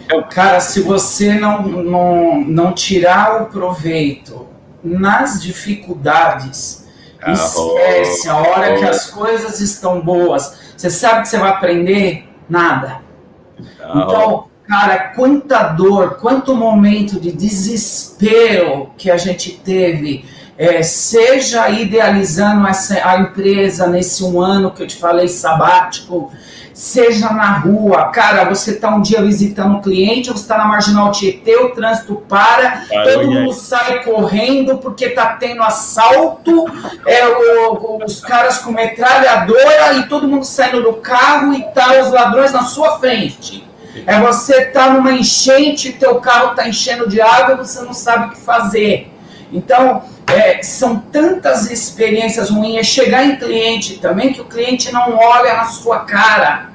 [0.05, 4.49] Então, Cara, se você não, não, não tirar o proveito
[4.83, 6.87] nas dificuldades.
[7.23, 8.79] Ah, Esquece, a hora oh.
[8.79, 10.73] que as coisas estão boas.
[10.77, 12.29] Você sabe que você vai aprender?
[12.49, 13.03] Nada.
[13.59, 20.25] Então, cara, quanta dor, quanto momento de desespero que a gente teve,
[20.59, 26.33] é, seja idealizando essa, a empresa nesse um ano que eu te falei sabático,
[26.75, 31.13] seja na rua, cara, você está um dia visitando um cliente, você está na Marginal
[31.13, 32.83] Tietê, o trânsito para,
[33.13, 36.67] todo mundo sai correndo porque está tendo assalto,
[37.07, 42.11] é, o, os caras com metralhadora e todo mundo saindo do carro e tá os
[42.11, 43.67] ladrões na sua frente.
[44.07, 48.31] É você tá numa enchente, teu carro tá enchendo de água, você não sabe o
[48.31, 49.13] que fazer.
[49.53, 52.79] Então, é, são tantas experiências ruins.
[52.79, 56.69] É chegar em cliente também que o cliente não olha na sua cara.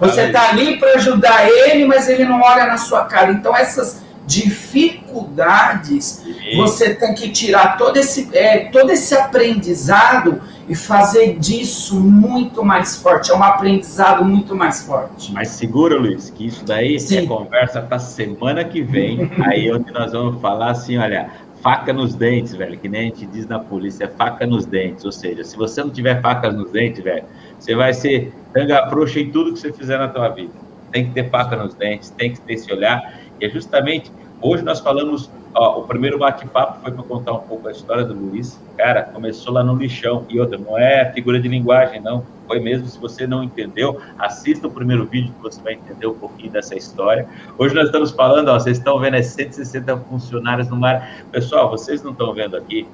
[0.00, 3.32] Você está ali para ajudar ele, mas ele não olha na sua cara.
[3.32, 6.22] Então, essas dificuldades,
[6.54, 12.96] você tem que tirar todo esse, é, todo esse aprendizado e fazer disso muito mais
[12.96, 13.30] forte.
[13.30, 15.32] É um aprendizado muito mais forte.
[15.32, 17.18] Mas segura, Luiz, que isso daí Sim.
[17.18, 19.30] é conversa para semana que vem.
[19.42, 21.30] aí onde nós vamos falar assim, olha,
[21.62, 25.04] faca nos dentes, velho, que nem a gente diz na polícia, é faca nos dentes.
[25.04, 27.24] Ou seja, se você não tiver facas nos dentes, velho,
[27.58, 30.54] você vai ser tanga frouxa em tudo que você fizer na tua vida.
[30.92, 33.00] Tem que ter faca nos dentes, tem que ter esse olhar.
[33.40, 37.68] E é justamente, hoje nós falamos, ó, o primeiro bate-papo foi para contar um pouco
[37.68, 38.60] a história do Luiz.
[38.76, 40.24] Cara, começou lá no lixão.
[40.28, 42.24] E outra, não é figura de linguagem, não.
[42.46, 46.14] Foi mesmo, se você não entendeu, assista o primeiro vídeo que você vai entender um
[46.14, 47.28] pouquinho dessa história.
[47.58, 51.24] Hoje nós estamos falando, ó, vocês estão vendo, é 160 funcionários no mar.
[51.30, 52.86] Pessoal, vocês não estão vendo aqui,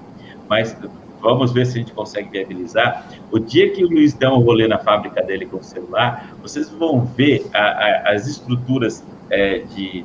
[0.48, 0.76] mas
[1.20, 3.06] vamos ver se a gente consegue viabilizar.
[3.30, 6.68] O dia que o Luiz der um rolê na fábrica dele com o celular, vocês
[6.68, 10.04] vão ver a, a, as estruturas é, de,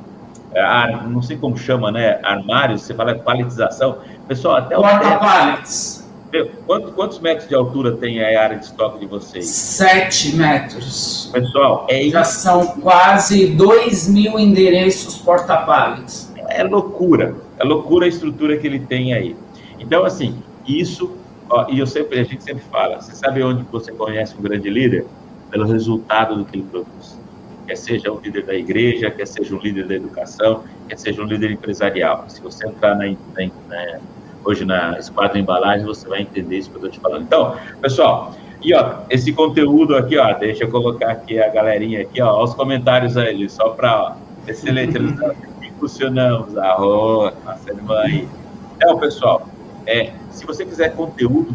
[0.56, 3.98] a, não sei como chama, né, armários, você fala paletização.
[4.26, 4.82] Pessoal, até o...
[4.82, 6.00] Porta-paletes.
[6.64, 9.46] Quantos, quantos, metros de altura tem a área de estoque de vocês?
[9.46, 11.28] Sete metros.
[11.32, 12.40] Pessoal, é Já isso.
[12.40, 16.32] são quase dois mil endereços porta-paletes.
[16.48, 17.34] É loucura.
[17.58, 19.36] É loucura a estrutura que ele tem aí.
[19.80, 21.16] Então, assim, isso,
[21.48, 24.70] ó, e eu sempre, a gente sempre fala, você sabe onde você conhece um grande
[24.70, 25.06] líder?
[25.50, 27.18] Pelo resultado do que ele produz.
[27.70, 31.24] Quer seja um líder da igreja, quer seja um líder da educação, quer seja um
[31.24, 32.24] líder empresarial.
[32.26, 34.00] Se você entrar na, na,
[34.44, 37.22] hoje na Esquadra Embalagem, você vai entender isso que eu estou te falando.
[37.22, 42.20] Então, pessoal, e ó, esse conteúdo aqui, ó, deixa eu colocar aqui a galerinha aqui,
[42.20, 44.16] ó, os comentários aí, só para,
[44.48, 44.98] excelente,
[45.78, 48.28] funcionamos, arroz, nossa irmã aí.
[48.74, 49.46] Então, pessoal,
[49.86, 51.54] é, se você quiser conteúdo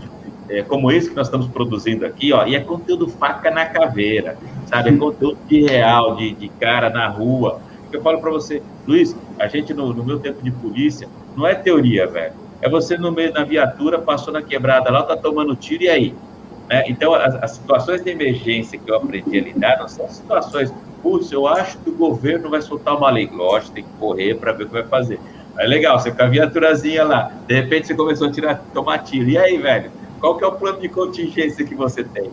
[0.50, 4.38] é, como esse que nós estamos produzindo aqui, ó, e é conteúdo faca na caveira,
[4.68, 4.90] sabe?
[4.90, 7.60] É conteúdo de real, de, de cara na rua.
[7.92, 11.56] Eu falo para você, Luiz, a gente no, no, meu tempo de polícia, não é
[11.56, 12.34] teoria, velho.
[12.62, 16.16] É você no meio da viatura, passou na quebrada lá, tá tomando tiro e aí?
[16.70, 16.84] Né?
[16.88, 21.32] Então, as, as, situações de emergência que eu aprendi a lidar não são situações, putz,
[21.32, 23.30] eu acho que o governo vai soltar uma lei.
[23.32, 25.20] Lógico, tem que correr para ver o que vai fazer.
[25.58, 29.30] É legal, você com a viaturazinha lá, de repente você começou a tirar, tomar tiro.
[29.30, 29.90] E aí, velho,
[30.26, 32.32] qual que é o plano de contingência que você tem?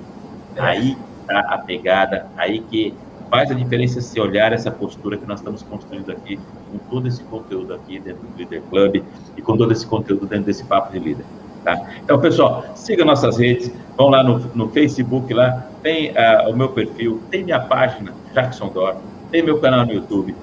[0.57, 0.97] Aí
[1.27, 2.95] tá a pegada, aí que
[3.29, 6.41] faz a diferença se olhar essa postura que nós estamos construindo aqui,
[6.71, 9.03] com todo esse conteúdo aqui dentro do Líder Club
[9.37, 11.27] e com todo esse conteúdo dentro desse papo de líder.
[11.63, 11.87] Tá?
[12.03, 16.71] Então, pessoal, siga nossas redes, vão lá no, no Facebook, lá tem uh, o meu
[16.71, 18.97] perfil, tem minha página, Jackson Dor,
[19.31, 20.35] tem meu canal no YouTube,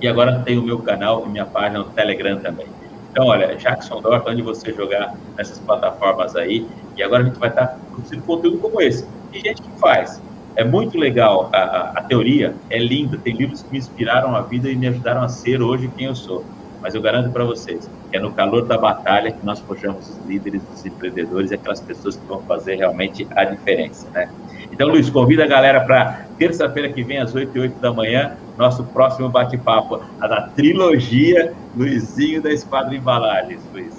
[0.00, 2.66] e agora tem o meu canal e minha página no Telegram também.
[3.10, 6.66] Então, olha, Jackson Dor, onde você jogar nessas plataformas aí,
[6.96, 9.08] e agora a gente vai estar produzindo conteúdo como esse.
[9.30, 10.22] Tem gente que faz.
[10.56, 14.42] É muito legal a, a, a teoria, é linda, tem livros que me inspiraram a
[14.42, 16.44] vida e me ajudaram a ser hoje quem eu sou
[16.80, 20.26] mas eu garanto para vocês que é no calor da batalha que nós forjamos os
[20.26, 24.28] líderes, os empreendedores e aquelas pessoas que vão fazer realmente a diferença, né?
[24.72, 28.36] Então, Luiz, convida a galera para terça-feira que vem, às 8 e 8 da manhã,
[28.56, 33.94] nosso próximo bate-papo, a da trilogia Luizinho da Esquadra Embalagens, Luiz.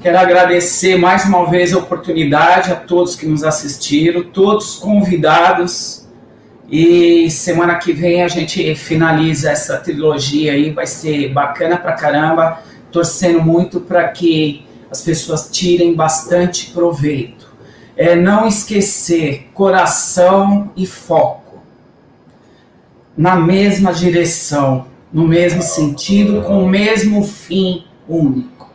[0.00, 6.03] Quero agradecer mais uma vez a oportunidade a todos que nos assistiram, todos convidados
[6.70, 12.60] e semana que vem a gente finaliza essa trilogia aí, vai ser bacana pra caramba,
[12.90, 17.52] torcendo muito para que as pessoas tirem bastante proveito.
[17.96, 21.62] É não esquecer coração e foco
[23.16, 28.72] na mesma direção, no mesmo sentido, com o mesmo fim único.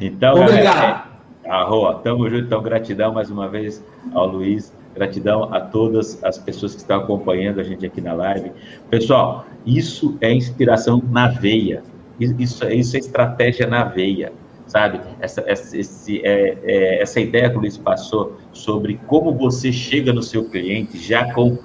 [0.00, 1.06] Então, obrigado.
[1.44, 6.38] É, Arroa, tamo junto, então gratidão mais uma vez ao Luiz Gratidão a todas as
[6.38, 8.50] pessoas que estão acompanhando a gente aqui na live.
[8.88, 11.82] Pessoal, isso é inspiração na veia.
[12.18, 14.32] Isso, isso é estratégia na veia,
[14.66, 15.00] sabe?
[15.20, 20.14] Essa, essa, esse, é, é, essa ideia que o Luiz passou sobre como você chega
[20.14, 21.58] no seu cliente já com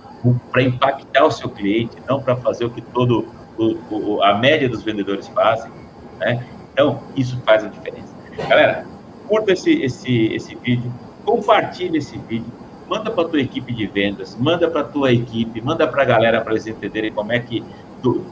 [0.52, 3.28] para impactar o seu cliente, não para fazer o que todo
[3.58, 5.72] o, o, a média dos vendedores fazem,
[6.20, 6.45] né?
[6.74, 8.14] Então, isso faz a diferença.
[8.48, 8.86] Galera,
[9.28, 10.91] curta esse, esse, esse vídeo,
[11.26, 12.52] compartilhe esse vídeo,
[12.92, 16.52] manda para tua equipe de vendas, manda para tua equipe, manda para a galera para
[16.52, 17.64] eles entenderem como é que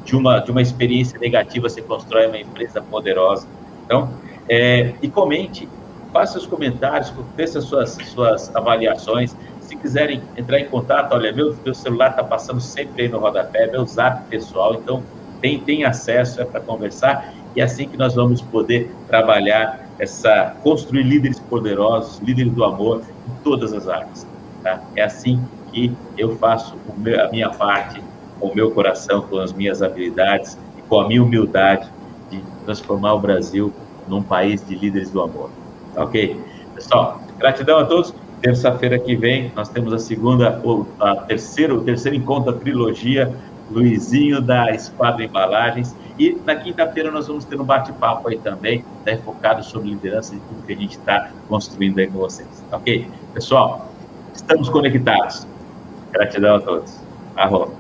[0.04, 3.48] de uma, de uma experiência negativa você constrói uma empresa poderosa.
[3.86, 4.10] Então,
[4.50, 5.70] é, e comente,
[6.12, 9.34] faça os comentários, faça as suas, suas avaliações.
[9.62, 13.68] Se quiserem entrar em contato, olha, meu, meu celular está passando sempre aí no rodapé,
[13.68, 15.02] meu zap pessoal, então
[15.40, 20.54] tem, tem acesso, é para conversar, e é assim que nós vamos poder trabalhar essa,
[20.64, 24.28] construir líderes poderosos, líderes do amor em todas as áreas.
[24.64, 24.82] Tá?
[24.96, 25.42] É assim
[25.72, 28.02] que eu faço meu, a minha parte
[28.40, 31.90] com o meu coração, com as minhas habilidades e com a minha humildade
[32.30, 33.74] de transformar o Brasil
[34.08, 35.50] num país de líderes do amor.
[35.94, 36.40] Tá ok?
[36.76, 38.14] Pessoal, gratidão a todos.
[38.42, 43.36] Terça-feira que vem nós temos a segunda, ou a terceira, o terceiro encontro da trilogia
[43.70, 45.96] Luizinho da Esquadra Embalagens.
[46.18, 50.40] E na quinta-feira nós vamos ter um bate-papo aí também, né, focado sobre liderança e
[50.40, 52.48] tudo que a gente está construindo aí com vocês.
[52.70, 53.08] Tá ok?
[53.34, 53.89] Pessoal,
[54.40, 55.48] Estamos conectados.
[56.14, 56.92] Gratidão a todos.
[57.36, 57.79] Arroba.